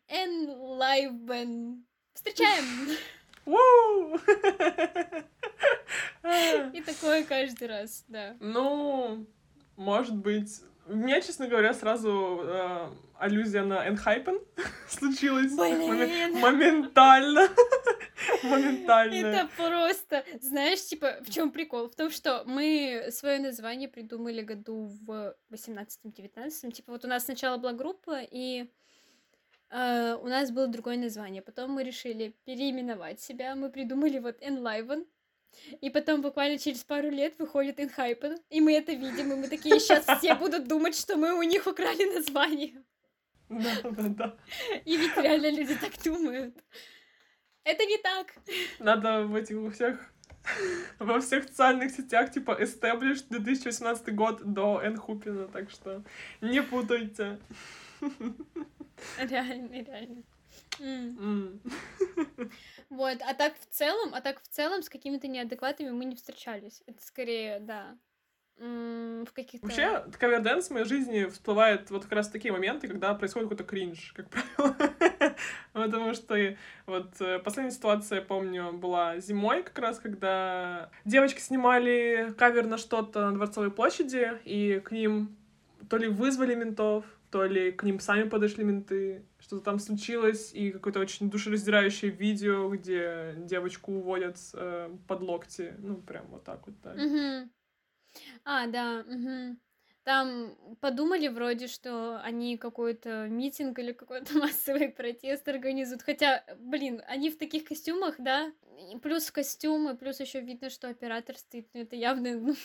[0.10, 1.84] Enliven.
[2.14, 2.98] Встречаем!
[6.74, 8.36] И такое каждый раз, да.
[8.40, 9.28] Ну,
[9.78, 10.62] может быть.
[10.90, 12.88] У меня, честно говоря, сразу э,
[13.20, 14.40] аллюзия на Enhypen
[14.90, 15.56] случилась.
[15.56, 15.82] Блин.
[15.82, 17.48] Моме- Моментально.
[18.44, 19.14] Моментально.
[19.28, 21.90] Это просто, знаешь, типа, в чем прикол?
[21.90, 26.72] В том, что мы свое название придумали году в 18-19.
[26.72, 28.70] Типа, вот у нас сначала была группа, и
[29.70, 31.42] э, у нас было другое название.
[31.42, 33.56] Потом мы решили переименовать себя.
[33.56, 35.06] Мы придумали вот Enliven.
[35.82, 39.80] И потом буквально через пару лет выходит Enhypen, и мы это видим, и мы такие,
[39.80, 42.84] сейчас все будут думать, что мы у них украли название.
[43.50, 44.38] Да, да, да.
[44.86, 46.56] И ведь реально люди так думают.
[47.64, 48.34] Это не так.
[48.80, 50.12] Надо в этих во всех
[51.00, 56.04] во всех социальных сетях типа established 2018 год до Энхупина, так что
[56.42, 57.40] не путайте.
[59.18, 60.24] Реально, реально.
[60.80, 61.18] М.
[63.00, 66.84] Вот, а так в целом, а так в целом с какими-то неадекватами мы не встречались.
[66.86, 67.98] Это скорее, да,
[68.58, 69.66] в каких-то...
[69.66, 73.64] Вообще, каверденс в моей жизни всплывает вот как раз в такие моменты, когда происходит какой-то
[73.64, 74.76] кринж, как правило.
[75.72, 76.36] Потому что
[76.88, 83.30] вот э, последняя ситуация, помню, была зимой как раз, когда девочки снимали кавер на что-то
[83.30, 85.38] на Дворцовой площади, и к ним
[85.90, 90.70] то ли вызвали ментов, то ли к ним сами подошли менты, что-то там случилось, и
[90.70, 96.76] какое-то очень душераздирающее видео, где девочку уводят э, под локти, ну, прям вот так вот,
[96.84, 96.94] да.
[96.94, 97.50] Мгм.
[98.46, 99.60] А, да, мгм.
[100.04, 106.04] Там подумали вроде, что они какой-то митинг или какой-то массовый протест организуют.
[106.04, 108.54] Хотя, блин, они в таких костюмах, да?
[108.94, 111.68] И плюс костюмы, плюс еще видно, что оператор стоит.
[111.74, 112.56] Ну, это явно, ну,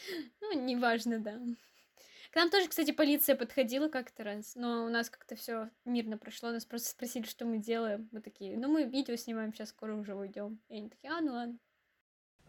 [0.40, 1.40] ну, неважно, да.
[2.34, 6.50] К нам тоже, кстати, полиция подходила как-то раз, но у нас как-то все мирно прошло.
[6.50, 8.08] Нас просто спросили, что мы делаем.
[8.10, 10.58] Мы такие, ну, мы видео снимаем, сейчас скоро уже уйдем.
[10.68, 11.58] И они такие, а, ну ладно.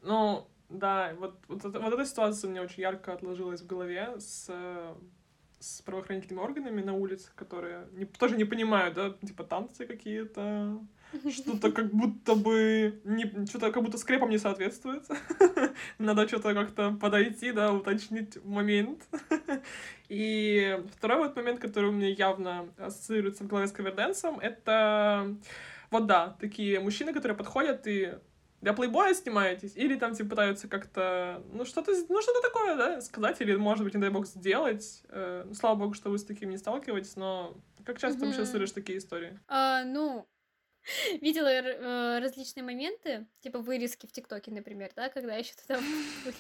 [0.02, 4.96] Ну, да, вот, вот, вот эта ситуация меня очень ярко отложилась в голове с, э,
[5.60, 10.84] с правоохранительными органами на улице, которые не, тоже не понимают, да, типа танцы какие-то,
[11.32, 15.04] что-то как будто бы не, что-то как будто скрепом не соответствует.
[15.98, 19.04] Надо что-то как-то подойти, да, уточнить момент.
[20.10, 25.36] И второй вот момент, который у меня явно ассоциируется в голове с каверденсом, это
[25.92, 28.14] вот да, такие мужчины, которые подходят и
[28.62, 33.40] для плейбоя снимаетесь, или там, типа, пытаются как-то, ну, что-то, ну, что-то такое, да, сказать,
[33.42, 35.04] или, может быть, не дай бог, сделать.
[35.10, 37.56] Э, ну, слава богу, что вы с таким не сталкиваетесь, но
[37.86, 38.26] как часто mm-hmm.
[38.26, 39.40] вообще слышишь такие истории?
[39.48, 40.28] А, ну,
[41.22, 45.80] видела э, различные моменты, типа вырезки в ТикТоке, например, да, когда еще туда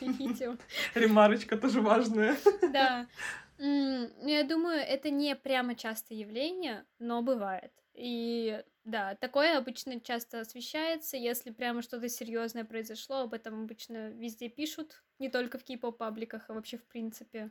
[0.01, 0.57] видео.
[0.93, 2.35] Ремарочка тоже важная.
[2.71, 3.07] Да.
[3.57, 7.71] Ну, я думаю, это не прямо частое явление, но бывает.
[7.93, 14.49] И да, такое обычно часто освещается, если прямо что-то серьезное произошло, об этом обычно везде
[14.49, 17.49] пишут, не только в кей-поп пабликах, а вообще в принципе.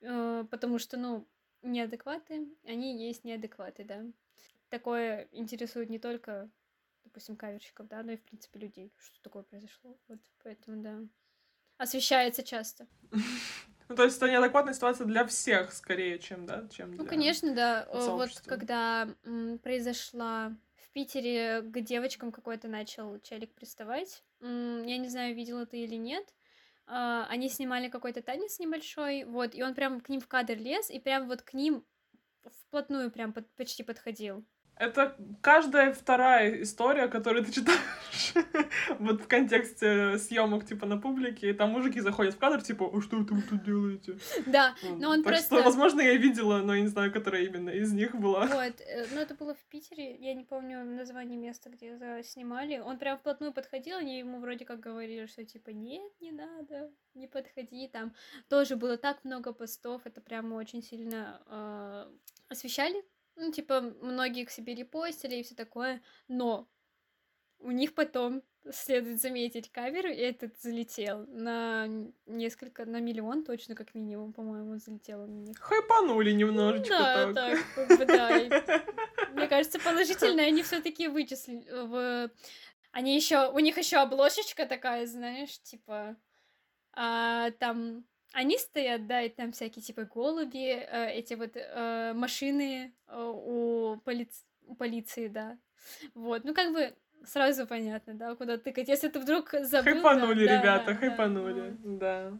[0.00, 1.28] Э, потому что, ну,
[1.62, 4.02] неадекваты, они есть неадекваты, да.
[4.70, 6.48] Такое интересует не только,
[7.04, 9.98] допустим, каверщиков, да, но и, в принципе, людей, что такое произошло.
[10.08, 11.00] Вот поэтому, да.
[11.76, 12.86] Освещается часто.
[13.88, 17.88] Ну, то есть это неадекватная ситуация для всех, скорее, чем, да, чем ну, конечно, да.
[17.92, 19.08] Вот когда
[19.64, 25.96] произошла в Питере к девочкам какой-то начал челик приставать, я не знаю, видела ты или
[25.96, 26.24] нет,
[26.86, 30.88] а, они снимали какой-то танец небольшой, вот, и он прям к ним в кадр лез,
[30.88, 31.84] и прям вот к ним
[32.44, 34.44] вплотную прям под, почти подходил.
[34.80, 38.32] Это каждая вторая история, которую ты читаешь
[38.98, 43.02] вот в контексте съемок типа на публике, и там мужики заходят в кадр, типа, а
[43.02, 44.18] что вы тут делаете?
[44.46, 45.56] Да, но он так просто...
[45.56, 48.46] Что, возможно, я видела, но я не знаю, которая именно из них была.
[48.60, 52.78] Вот, э, но это было в Питере, я не помню название места, где снимали.
[52.78, 57.26] Он прям вплотную подходил, они ему вроде как говорили, что типа, нет, не надо, не
[57.26, 58.14] подходи, там
[58.48, 62.06] тоже было так много постов, это прямо очень сильно э,
[62.48, 63.04] освещали
[63.40, 66.68] ну, типа, многие к себе репостили и все такое, но
[67.58, 71.88] у них потом следует заметить кавер, и этот залетел на
[72.26, 75.58] несколько, на миллион точно, как минимум, по-моему, залетел на них.
[75.58, 77.34] Хайпанули немножечко да, так.
[77.34, 78.84] так, как бы, да.
[79.32, 81.66] Мне кажется, положительно они все таки вычислили.
[81.70, 82.30] В...
[82.92, 86.16] Они еще, у них еще обложечка такая, знаешь, типа,
[86.92, 92.92] а, там они стоят, да, и там всякие типа голуби, э, эти вот э, машины
[93.08, 94.28] э, у, поли...
[94.66, 95.58] у полиции, да.
[96.14, 96.94] Вот, ну как бы
[97.26, 98.88] сразу понятно, да, куда тыкать.
[98.88, 99.92] Если ты вдруг забыл...
[99.92, 102.32] Хайпанули, да, ребята, да, хайпанули, да.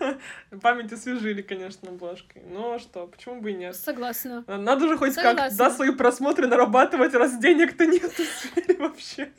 [0.00, 0.18] да.
[0.62, 2.42] Память освежили, конечно, обложкой.
[2.46, 3.76] Ну а что, почему бы и нет?
[3.76, 4.44] Согласна.
[4.46, 8.12] Надо же хоть как-то, да, свои просмотры нарабатывать, раз денег-то нет
[8.78, 9.32] вообще.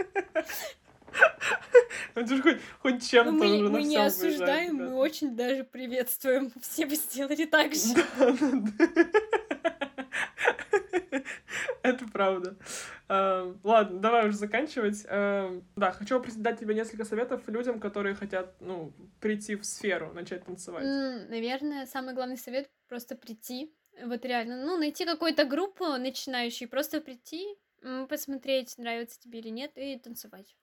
[2.16, 6.51] Это же хоть, хоть чем-то мы, уже мы не осуждаем, мы очень даже приветствуем.
[6.61, 7.93] Все бы сделали так же.
[11.82, 12.55] Это правда.
[13.09, 15.05] Uh, ладно, давай уже заканчивать.
[15.05, 20.45] Uh, да, хочу дать тебе несколько советов людям, которые хотят, ну, прийти в сферу, начать
[20.45, 20.84] танцевать.
[21.30, 23.76] Наверное, самый главный совет просто прийти.
[24.01, 27.45] Вот реально, ну, найти какую-то группу начинающую, просто прийти,
[28.07, 30.55] посмотреть, нравится тебе или нет, и танцевать.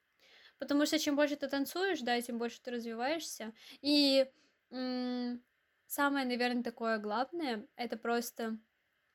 [0.61, 3.53] Потому что чем больше ты танцуешь, да, тем больше ты развиваешься.
[3.81, 4.31] И
[4.71, 5.43] м-
[5.87, 8.59] самое, наверное, такое главное, это просто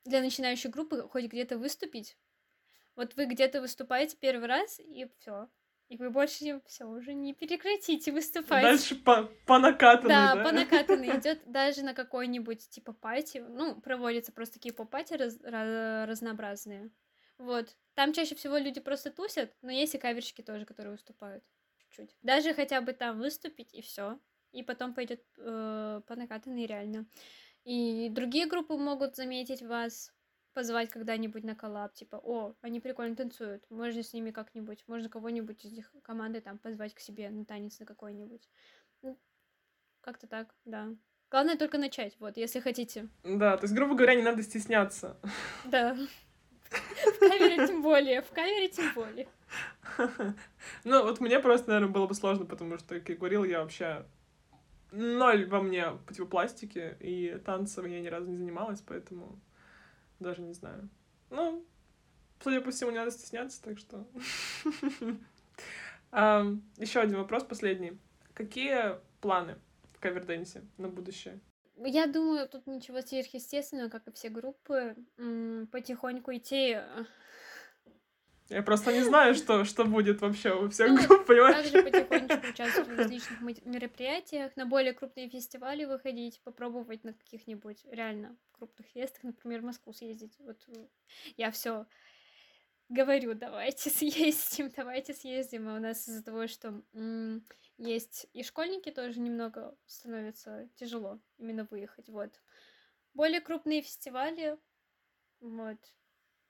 [0.04, 2.18] для начинающей группы хоть где-то выступить.
[2.96, 5.48] Вот вы где-то выступаете первый раз, и все.
[5.88, 8.62] И вы больше все уже не прекратите выступать.
[8.64, 10.34] Дальше по, по накатанной, да?
[10.34, 13.38] Да, по накатанной идет даже на какой-нибудь типа пати.
[13.38, 16.90] Ну, проводятся просто такие поп-пати раз, раз, разнообразные.
[17.38, 17.76] Вот.
[17.96, 21.42] Там чаще всего люди просто тусят, но есть и каверщики тоже, которые выступают
[21.78, 22.14] чуть-чуть.
[22.20, 24.20] Даже хотя бы там выступить и все.
[24.52, 27.06] И потом пойдет э, по накатанной реально.
[27.64, 30.12] И другие группы могут заметить вас,
[30.52, 35.64] позвать когда-нибудь на коллаб, типа, о, они прикольно танцуют, можно с ними как-нибудь, можно кого-нибудь
[35.64, 38.46] из их команды там позвать к себе на танец на какой-нибудь.
[39.00, 39.18] Ну,
[40.02, 40.94] как-то так, да.
[41.30, 43.08] Главное только начать, вот, если хотите.
[43.24, 45.18] Да, то есть, грубо говоря, не надо стесняться.
[45.64, 45.96] Да.
[46.70, 49.28] В камере тем более, в камере тем более.
[50.84, 54.04] Ну, вот мне просто, наверное, было бы сложно, потому что, как я говорил, я вообще
[54.90, 59.38] ноль во мне типа пластики, и танцем я ни разу не занималась, поэтому
[60.18, 60.88] даже не знаю.
[61.30, 61.64] Ну,
[62.40, 64.06] судя по всему, не надо стесняться, так что...
[66.12, 67.98] Еще один вопрос, последний.
[68.32, 69.58] Какие планы
[69.92, 71.40] в каверденсе на будущее?
[71.76, 74.96] Я думаю, тут ничего сверхъестественного, как и все группы,
[75.70, 76.78] потихоньку идти
[78.48, 81.70] Я просто не знаю, что, что будет вообще у всех групп, понимаешь?
[81.70, 88.36] Также потихонечку участвовать в различных мероприятиях, на более крупные фестивали выходить, попробовать на каких-нибудь реально
[88.52, 90.36] крупных фестах, например, в Москву съездить.
[90.38, 90.86] Вот э,
[91.36, 91.86] я все
[92.88, 95.68] говорю, давайте съездим, давайте съездим.
[95.68, 96.82] А у нас из-за того, что
[97.78, 102.40] есть и школьники тоже немного становится тяжело именно выехать, вот.
[103.14, 104.58] Более крупные фестивали,
[105.40, 105.78] вот,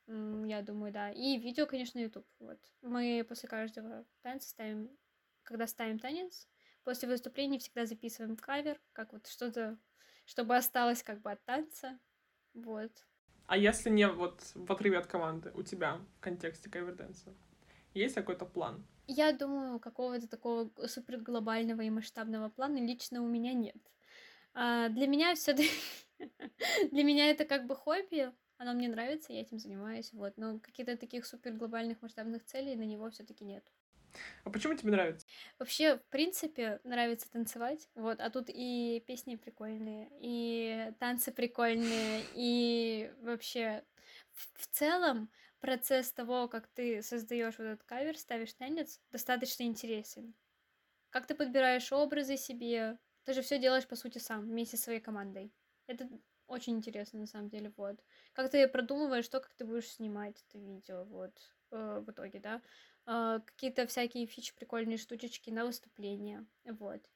[0.06, 1.10] я думаю, да.
[1.10, 2.26] И видео, конечно, YouTube.
[2.38, 2.58] Вот.
[2.82, 4.96] Мы после каждого танца ставим,
[5.42, 6.48] когда ставим танец,
[6.84, 9.78] после выступления всегда записываем кавер, как вот что-то,
[10.24, 11.98] чтобы осталось как бы от танца.
[12.54, 12.92] Вот.
[13.46, 17.34] А если не вот в отрыве от команды, у тебя в контексте каверденса,
[17.96, 18.86] есть какой-то план?
[19.06, 23.76] Я думаю, какого-то такого супер глобального и масштабного плана лично у меня нет.
[24.54, 25.54] А для меня все
[26.90, 30.36] для меня это как бы хобби, оно мне нравится, я этим занимаюсь, вот.
[30.36, 33.64] Но каких-то таких супер глобальных масштабных целей на него все-таки нет.
[34.44, 35.26] А почему тебе нравится?
[35.58, 43.12] Вообще, в принципе, нравится танцевать, вот, а тут и песни прикольные, и танцы прикольные, и
[43.20, 43.84] вообще
[44.32, 45.30] в целом
[45.60, 50.34] процесс того, как ты создаешь вот этот кавер, ставишь танец, достаточно интересен.
[51.10, 55.00] Как ты подбираешь образы себе, ты же все делаешь по сути сам вместе со своей
[55.00, 55.54] командой.
[55.86, 56.08] Это
[56.46, 58.04] очень интересно, на самом деле, вот.
[58.32, 61.32] Как ты продумываешь то, как ты будешь снимать это видео, вот,
[61.72, 62.62] э, в итоге, да.
[63.06, 67.10] Э, какие-то всякие фичи, прикольные штучечки на выступление, вот.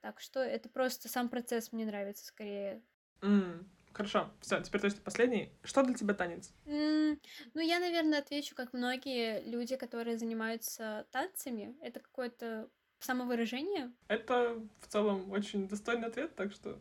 [0.00, 2.84] Так что это просто сам процесс мне нравится скорее.
[3.22, 3.66] Mm,
[3.98, 5.52] хорошо, все, теперь точно последний.
[5.64, 6.52] Что для тебя танец?
[6.66, 7.18] Mm,
[7.54, 11.76] ну, я, наверное, отвечу, как многие люди, которые занимаются танцами.
[11.82, 12.68] Это какое-то
[13.00, 13.92] самовыражение.
[14.06, 16.78] Это в целом очень достойный ответ, так что...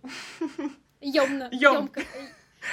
[1.02, 1.50] Ёмно.
[1.52, 2.02] Ёмко.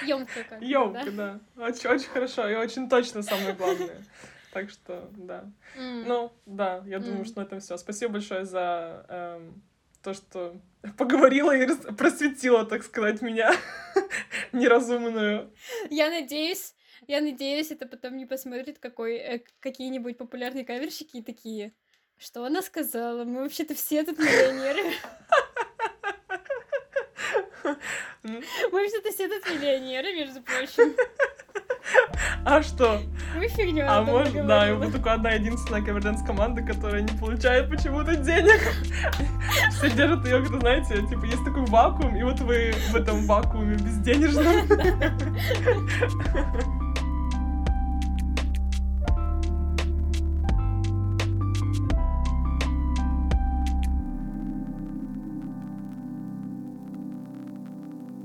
[0.03, 1.41] Ёмко как Ёмко, да.
[1.57, 4.05] Очень, хорошо и очень точно самое главное.
[4.53, 5.51] Так что, да.
[5.77, 6.05] Mm.
[6.07, 7.01] Ну, да, я mm.
[7.01, 7.79] думаю, что на этом все.
[7.79, 9.63] Спасибо большое за эм,
[10.03, 10.55] то, что
[10.99, 11.67] поговорила и
[11.97, 13.53] просветила, так сказать, меня
[14.55, 15.53] неразумную.
[15.91, 16.75] Я надеюсь,
[17.07, 21.75] я надеюсь, это потом не посмотрит какой, э, какие-нибудь популярные каверщики и такие.
[22.17, 23.25] Что она сказала?
[23.25, 24.95] Мы вообще-то все тут миллионеры.
[28.23, 30.97] Мы вообще-то все тут миллионеры, между прочим.
[32.45, 33.01] А что?
[33.37, 33.85] Мы фигню.
[33.89, 38.61] А может, да, и вот только одна единственная каверденс команда, которая не получает почему-то денег.
[39.73, 43.77] Все держат ее, как знаете, типа есть такой вакуум, и вот вы в этом вакууме
[43.77, 44.69] безденежном.